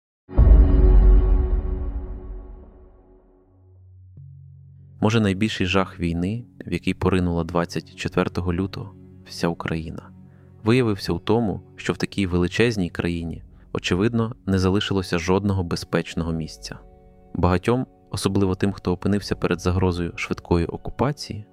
Може, 5.00 5.20
найбільший 5.20 5.66
жах 5.66 6.00
війни, 6.00 6.44
в 6.66 6.72
який 6.72 6.94
поринула 6.94 7.44
24 7.44 8.30
лютого 8.52 8.94
вся 9.26 9.48
Україна, 9.48 10.10
виявився 10.64 11.12
у 11.12 11.18
тому, 11.18 11.60
що 11.76 11.92
в 11.92 11.96
такій 11.96 12.26
величезній 12.26 12.90
країні, 12.90 13.42
очевидно, 13.72 14.34
не 14.46 14.58
залишилося 14.58 15.18
жодного 15.18 15.64
безпечного 15.64 16.32
місця. 16.32 16.78
Багатьом, 17.34 17.86
особливо 18.10 18.54
тим, 18.54 18.72
хто 18.72 18.92
опинився 18.92 19.36
перед 19.36 19.60
загрозою 19.60 20.12
швидкої 20.16 20.66
окупації, 20.66 21.46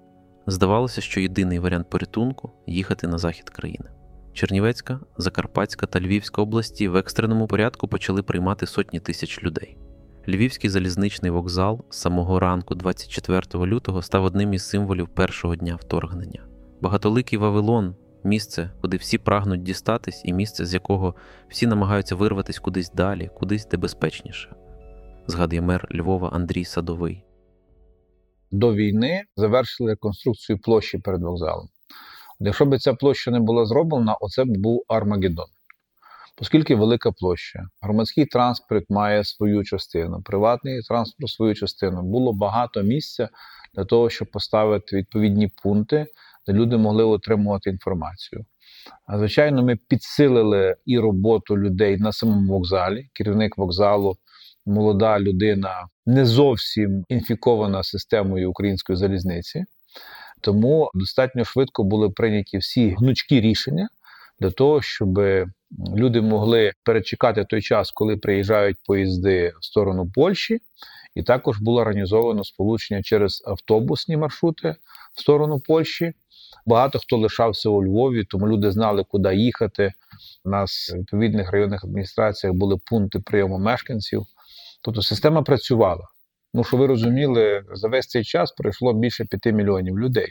здавалося, 0.47 1.01
що 1.01 1.19
єдиний 1.19 1.59
варіант 1.59 1.89
порятунку 1.89 2.51
їхати 2.67 3.07
на 3.07 3.17
захід 3.17 3.49
країни. 3.49 3.89
Чернівецька, 4.33 4.99
Закарпатська 5.17 5.85
та 5.85 5.99
Львівська 5.99 6.41
області 6.41 6.87
в 6.87 6.95
екстреному 6.95 7.47
порядку 7.47 7.87
почали 7.87 8.23
приймати 8.23 8.65
сотні 8.65 8.99
тисяч 8.99 9.43
людей. 9.43 9.77
Львівський 10.27 10.69
залізничний 10.69 11.31
вокзал 11.31 11.85
з 11.89 11.97
самого 11.97 12.39
ранку, 12.39 12.75
24 12.75 13.65
лютого, 13.65 14.01
став 14.01 14.23
одним 14.23 14.53
із 14.53 14.69
символів 14.69 15.07
першого 15.07 15.55
дня 15.55 15.75
вторгнення. 15.75 16.43
Багатоликий 16.81 17.39
Вавилон 17.39 17.95
місце, 18.23 18.71
куди 18.81 18.97
всі 18.97 19.17
прагнуть 19.17 19.63
дістатись, 19.63 20.21
і 20.25 20.33
місце, 20.33 20.65
з 20.65 20.73
якого 20.73 21.15
всі 21.49 21.67
намагаються 21.67 22.15
вирватися 22.15 22.61
кудись 22.61 22.91
далі, 22.91 23.29
кудись 23.35 23.67
де 23.67 23.77
безпечніше, 23.77 24.55
згадує 25.27 25.61
мер 25.61 25.87
Львова 25.91 26.29
Андрій 26.29 26.65
Садовий. 26.65 27.23
До 28.51 28.73
війни 28.73 29.23
завершили 29.35 29.89
реконструкцію 29.91 30.59
площі 30.59 30.97
перед 30.97 31.23
вокзалом. 31.23 31.69
Якщо 32.39 32.65
б 32.65 32.79
ця 32.79 32.93
площа 32.93 33.31
не 33.31 33.39
була 33.39 33.65
зроблена, 33.65 34.17
оце 34.21 34.45
б 34.45 34.47
був 34.47 34.83
Армагеддон. 34.87 35.47
Оскільки 36.41 36.75
велика 36.75 37.11
площа, 37.11 37.67
громадський 37.81 38.25
транспорт 38.25 38.89
має 38.89 39.23
свою 39.23 39.63
частину, 39.63 40.21
приватний 40.21 40.81
транспорт 40.81 41.29
свою 41.29 41.55
частину. 41.55 42.01
Було 42.01 42.33
багато 42.33 42.83
місця 42.83 43.29
для 43.75 43.85
того, 43.85 44.09
щоб 44.09 44.31
поставити 44.31 44.95
відповідні 44.95 45.51
пункти, 45.63 46.07
люди 46.53 46.77
могли 46.77 47.03
отримувати 47.03 47.69
інформацію. 47.69 48.45
А 49.05 49.17
звичайно, 49.17 49.63
ми 49.63 49.75
підсилили 49.75 50.75
і 50.85 50.99
роботу 50.99 51.57
людей 51.57 51.97
на 51.97 52.13
самому 52.13 52.53
вокзалі. 52.53 53.09
Керівник 53.13 53.57
вокзалу, 53.57 54.17
молода 54.65 55.19
людина, 55.19 55.87
не 56.05 56.25
зовсім 56.25 57.03
інфікована 57.09 57.83
системою 57.83 58.49
української 58.49 58.97
залізниці. 58.97 59.65
Тому 60.41 60.91
достатньо 60.93 61.45
швидко 61.45 61.83
були 61.83 62.09
прийняті 62.09 62.57
всі 62.57 62.89
гнучкі 62.89 63.41
рішення 63.41 63.89
для 64.39 64.51
того, 64.51 64.81
щоб 64.81 65.19
люди 65.95 66.21
могли 66.21 66.71
перечекати 66.83 67.45
той 67.45 67.61
час, 67.61 67.91
коли 67.91 68.17
приїжджають 68.17 68.77
поїзди 68.85 69.53
в 69.61 69.65
сторону 69.65 70.11
Польщі, 70.15 70.59
і 71.15 71.23
також 71.23 71.59
було 71.59 71.81
організовано 71.81 72.43
сполучення 72.43 73.03
через 73.03 73.43
автобусні 73.45 74.17
маршрути 74.17 74.75
в 75.15 75.21
сторону 75.21 75.59
Польщі. 75.59 76.13
Багато 76.65 76.99
хто 76.99 77.17
лишався 77.17 77.69
у 77.69 77.83
Львові, 77.83 78.23
тому 78.23 78.47
люди 78.47 78.71
знали, 78.71 79.03
куди 79.03 79.35
їхати. 79.35 79.93
У 80.45 80.49
нас 80.49 80.91
в 80.93 80.99
відповідних 80.99 81.51
районних 81.51 81.83
адміністраціях 81.83 82.55
були 82.55 82.77
пункти 82.85 83.19
прийому 83.19 83.59
мешканців. 83.59 84.23
Тобто 84.81 85.01
система 85.01 85.41
працювала. 85.41 86.07
Ну, 86.53 86.63
що 86.63 86.77
ви 86.77 86.87
розуміли, 86.87 87.63
за 87.73 87.87
весь 87.87 88.07
цей 88.07 88.23
час 88.23 88.51
пройшло 88.51 88.93
більше 88.93 89.25
5 89.25 89.55
мільйонів 89.55 89.99
людей. 89.99 90.29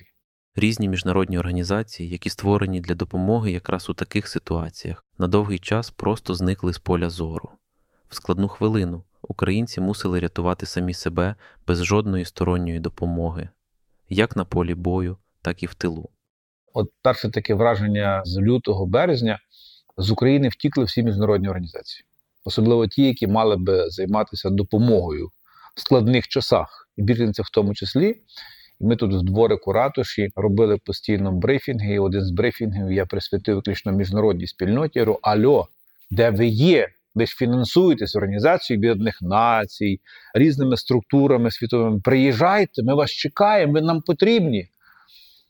Різні 0.57 0.89
міжнародні 0.89 1.39
організації, 1.39 2.09
які 2.09 2.31
створені 2.31 2.81
для 2.81 2.95
допомоги 2.95 3.53
якраз 3.53 3.91
у 3.91 3.95
таких 3.95 4.29
ситуаціях, 4.29 5.05
на 5.19 5.29
довгий 5.29 5.59
час 5.59 5.91
просто 5.91 6.35
зникли 6.35 6.73
з 6.73 6.79
поля 6.79 7.11
зору. 7.11 7.51
В 8.09 8.15
складну 8.15 8.49
хвилину 8.49 9.05
українці 9.23 9.81
мусили 9.81 10.21
рятувати 10.21 10.67
самі 10.67 10.95
себе 10.95 11.35
без 11.67 11.85
жодної 11.85 12.25
сторонньої 12.25 12.81
допомоги, 12.81 13.49
як 14.09 14.37
на 14.37 14.45
полі 14.45 14.75
бою, 14.75 15.17
так 15.43 15.63
і 15.63 15.67
в 15.67 15.75
тилу. 15.75 16.09
От 16.79 16.91
перше 17.03 17.31
таке 17.31 17.55
враження 17.55 18.23
з 18.25 18.39
лютого 18.39 18.87
березня 18.87 19.39
з 19.97 20.11
України 20.11 20.49
втікли 20.49 20.85
всі 20.85 21.03
міжнародні 21.03 21.49
організації. 21.49 22.05
особливо 22.45 22.87
ті, 22.87 23.03
які 23.03 23.27
мали 23.27 23.57
би 23.57 23.91
займатися 23.91 24.51
допомогою 24.51 25.29
в 25.75 25.81
складних 25.81 26.29
часах, 26.29 26.89
і 26.97 27.03
біженців 27.03 27.45
в 27.45 27.51
тому 27.51 27.75
числі. 27.75 28.15
І 28.81 28.85
ми 28.85 28.97
тут 28.97 29.15
в 29.15 29.23
дворику 29.23 29.73
ратуші 29.73 30.29
робили 30.37 30.79
постійно 30.85 31.33
брифінги. 31.33 31.95
І 31.95 31.99
один 31.99 32.25
з 32.25 32.31
брифінгів 32.31 32.93
я 32.93 33.07
присвятив 33.07 33.57
виключно 33.57 33.93
міжнародній 33.93 34.47
спільноті. 34.47 35.01
Говорю, 35.01 35.19
Альо, 35.23 35.69
де 36.11 36.31
ви 36.31 36.47
є? 36.47 36.89
Ви 37.15 37.27
ж 37.27 37.37
фінансуєтесь 37.37 38.17
Організацією 38.17 38.81
Об'єднаних 38.81 39.23
Націй, 39.23 40.01
різними 40.35 40.77
структурами 40.77 41.51
світовими. 41.51 42.01
Приїжджайте, 42.01 42.83
ми 42.83 42.95
вас 42.95 43.11
чекаємо, 43.11 43.73
ви 43.73 43.81
нам 43.81 44.03
потрібні. 44.03 44.69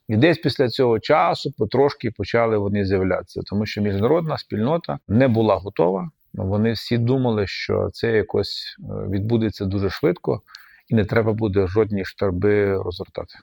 І 0.07 0.17
десь 0.17 0.37
після 0.37 0.69
цього 0.69 0.99
часу 0.99 1.51
потрошки 1.57 2.11
почали 2.11 2.57
вони 2.57 2.85
з'являтися, 2.85 3.41
тому 3.45 3.65
що 3.65 3.81
міжнародна 3.81 4.37
спільнота 4.37 4.99
не 5.07 5.27
була 5.27 5.55
готова. 5.55 6.09
Вони 6.33 6.71
всі 6.71 6.97
думали, 6.97 7.47
що 7.47 7.89
це 7.93 8.11
якось 8.11 8.77
е, 8.79 8.83
відбудеться 9.09 9.65
дуже 9.65 9.89
швидко, 9.89 10.41
і 10.87 10.95
не 10.95 11.05
треба 11.05 11.33
буде 11.33 11.67
жодні 11.67 12.05
штарби 12.05 12.77
розгортати. 12.77 13.35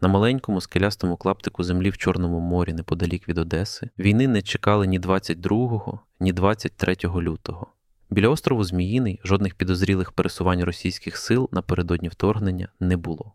На 0.00 0.08
маленькому 0.08 0.60
скелястому 0.60 1.16
клаптику 1.16 1.62
землі 1.62 1.90
в 1.90 1.96
Чорному 1.96 2.40
морі 2.40 2.72
неподалік 2.72 3.28
від 3.28 3.38
Одеси 3.38 3.90
війни 3.98 4.28
не 4.28 4.42
чекали 4.42 4.86
ні 4.86 4.98
22, 4.98 5.98
ні 6.20 6.32
23 6.32 6.96
лютого. 7.04 7.66
Біля 8.12 8.28
острову 8.28 8.64
Зміїний 8.64 9.20
жодних 9.24 9.54
підозрілих 9.54 10.12
пересувань 10.12 10.64
російських 10.64 11.16
сил 11.16 11.48
напередодні 11.52 12.08
вторгнення 12.08 12.68
не 12.80 12.96
було. 12.96 13.32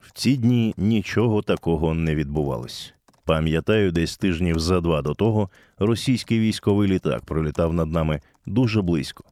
В 0.00 0.12
ці 0.12 0.36
дні 0.36 0.74
нічого 0.76 1.42
такого 1.42 1.94
не 1.94 2.14
відбувалось. 2.14 2.94
Пам'ятаю, 3.24 3.92
десь 3.92 4.16
тижнів 4.16 4.58
за 4.58 4.80
два 4.80 5.02
до 5.02 5.14
того 5.14 5.50
російський 5.78 6.40
військовий 6.40 6.88
літак 6.88 7.24
пролітав 7.24 7.72
над 7.72 7.92
нами 7.92 8.20
дуже 8.46 8.82
близько, 8.82 9.24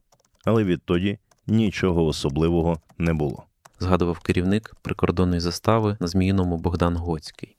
але 0.45 0.63
відтоді 0.63 1.17
нічого 1.47 2.05
особливого 2.05 2.81
не 2.97 3.13
було. 3.13 3.43
Згадував 3.79 4.19
керівник 4.19 4.75
прикордонної 4.81 5.39
застави 5.39 5.97
на 5.99 6.07
Зміїному 6.07 6.57
Богдан 6.57 6.97
Гоцький. 6.97 7.56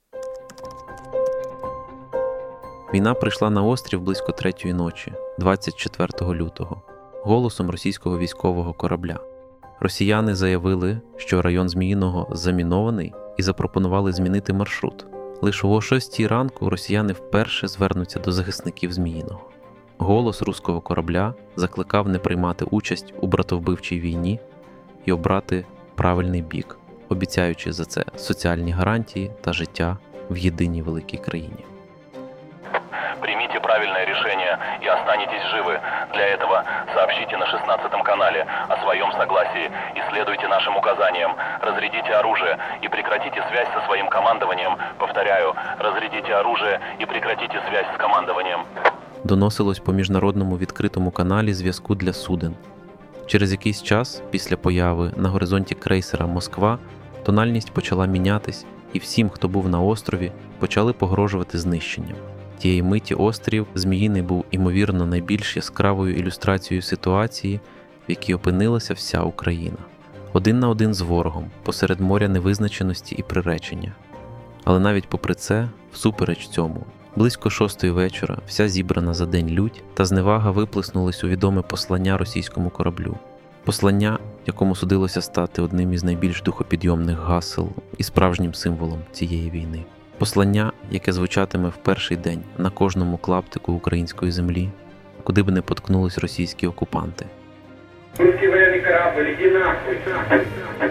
Війна 2.93 3.13
прийшла 3.13 3.49
на 3.49 3.63
острів 3.63 4.01
близько 4.01 4.31
третьої 4.31 4.73
ночі, 4.73 5.13
24 5.39 6.33
лютого, 6.33 6.81
голосом 7.23 7.69
російського 7.69 8.17
військового 8.19 8.73
корабля. 8.73 9.19
Росіяни 9.79 10.35
заявили, 10.35 11.01
що 11.17 11.41
район 11.41 11.69
Зміїного 11.69 12.27
замінований 12.31 13.13
і 13.37 13.43
запропонували 13.43 14.13
змінити 14.13 14.53
маршрут. 14.53 15.05
Лише 15.41 15.67
о 15.67 15.81
6 15.81 16.19
ранку 16.19 16.69
росіяни 16.69 17.13
вперше 17.13 17.67
звернуться 17.67 18.19
до 18.19 18.31
захисників 18.31 18.91
Зміїного. 18.93 19.41
Голос 19.97 20.41
руського 20.41 20.81
корабля 20.81 21.33
закликав 21.55 22.09
не 22.09 22.19
приймати 22.19 22.65
участь 22.65 23.13
у 23.21 23.27
братовбивчій 23.27 23.99
війні 23.99 24.39
і 25.05 25.11
обрати 25.11 25.65
правильний 25.95 26.41
бік, 26.41 26.77
обіцяючи 27.09 27.73
за 27.73 27.85
це 27.85 28.05
соціальні 28.15 28.71
гарантії 28.71 29.31
та 29.41 29.53
життя 29.53 29.97
в 30.29 30.37
єдиній 30.37 30.81
великій 30.81 31.17
країні. 31.17 31.65
Примите 33.21 33.59
правильное 33.59 34.05
решение 34.05 34.57
и 34.81 34.87
останетесь 34.87 35.43
живы. 35.51 35.79
Для 36.13 36.27
этого 36.27 36.63
сообщите 36.93 37.37
на 37.37 37.45
16 37.45 38.03
канале 38.03 38.45
о 38.69 38.77
своем 38.83 39.11
согласии 39.11 39.71
и 39.95 40.01
следуйте 40.11 40.47
нашим 40.47 40.77
указаниям. 40.77 41.35
Разрядите 41.61 42.13
оружие 42.13 42.57
и 42.81 42.87
прекратите 42.87 43.43
связь 43.49 43.67
со 43.73 43.85
своим 43.85 44.07
командованием. 44.07 44.77
Повторяю, 44.97 45.53
разрядите 45.79 46.33
оружие 46.33 46.79
и 46.99 47.05
прекратите 47.05 47.61
связь 47.69 47.87
с 47.93 47.97
командованием. 47.97 48.59
Доносилось 49.23 49.79
по 49.79 49.93
міжнародному 49.93 50.57
відкритому 50.57 51.11
каналі 51.11 51.53
зв'язку 51.53 51.95
для 51.95 52.13
суден. 52.13 52.55
Через 53.27 53.51
якийсь 53.51 53.83
час, 53.83 54.21
після 54.31 54.57
появи 54.57 55.11
на 55.15 55.29
горизонті 55.29 55.75
крейсера 55.75 56.25
Москва, 56.25 56.79
тональність 57.23 57.71
почала 57.71 58.05
мінятись, 58.05 58.65
і 58.93 58.99
всім, 58.99 59.29
хто 59.29 59.47
був 59.47 59.69
на 59.69 59.81
острові, 59.81 60.31
почали 60.59 60.93
погрожувати 60.93 61.57
знищенням. 61.57 62.15
Тієї 62.59 62.83
миті 62.83 63.13
острів 63.13 63.67
Зміїний 63.75 64.21
був 64.21 64.45
імовірно 64.51 65.05
найбільш 65.05 65.55
яскравою 65.55 66.15
ілюстрацією 66.15 66.81
ситуації, 66.81 67.59
в 68.07 68.11
якій 68.11 68.33
опинилася 68.33 68.93
вся 68.93 69.21
Україна, 69.21 69.77
один 70.33 70.59
на 70.59 70.69
один 70.69 70.93
з 70.93 71.01
ворогом, 71.01 71.51
посеред 71.63 71.99
моря 71.99 72.27
невизначеності 72.27 73.15
і 73.15 73.23
приречення. 73.23 73.91
Але 74.63 74.79
навіть 74.79 75.09
попри 75.09 75.33
це, 75.33 75.69
всупереч 75.93 76.47
цьому, 76.47 76.83
близько 77.15 77.49
шостої 77.49 77.93
вечора 77.93 78.37
вся 78.47 78.67
зібрана 78.67 79.13
за 79.13 79.25
день 79.25 79.49
лють 79.49 79.83
та 79.93 80.05
зневага 80.05 80.51
виплеснулись 80.51 81.23
у 81.23 81.27
відоме 81.27 81.61
послання 81.61 82.17
російському 82.17 82.69
кораблю. 82.69 83.17
Послання, 83.63 84.19
якому 84.45 84.75
судилося 84.75 85.21
стати 85.21 85.61
одним 85.61 85.93
із 85.93 86.03
найбільш 86.03 86.41
духопідйомних 86.41 87.19
гасел 87.19 87.69
і 87.97 88.03
справжнім 88.03 88.53
символом 88.53 88.99
цієї 89.11 89.49
війни. 89.49 89.85
Послання, 90.19 90.71
яке 90.91 91.11
звучатиме 91.11 91.69
в 91.69 91.75
перший 91.77 92.17
день 92.17 92.43
на 92.57 92.69
кожному 92.69 93.17
клаптику 93.17 93.73
української 93.73 94.31
землі, 94.31 94.69
куди 95.23 95.43
б 95.43 95.49
не 95.49 95.61
поткнулись 95.61 96.17
російські 96.17 96.67
окупанти. 96.67 97.25
Нахуй, 98.19 99.51
нахуй, 99.51 99.97
нахуй. 100.07 100.89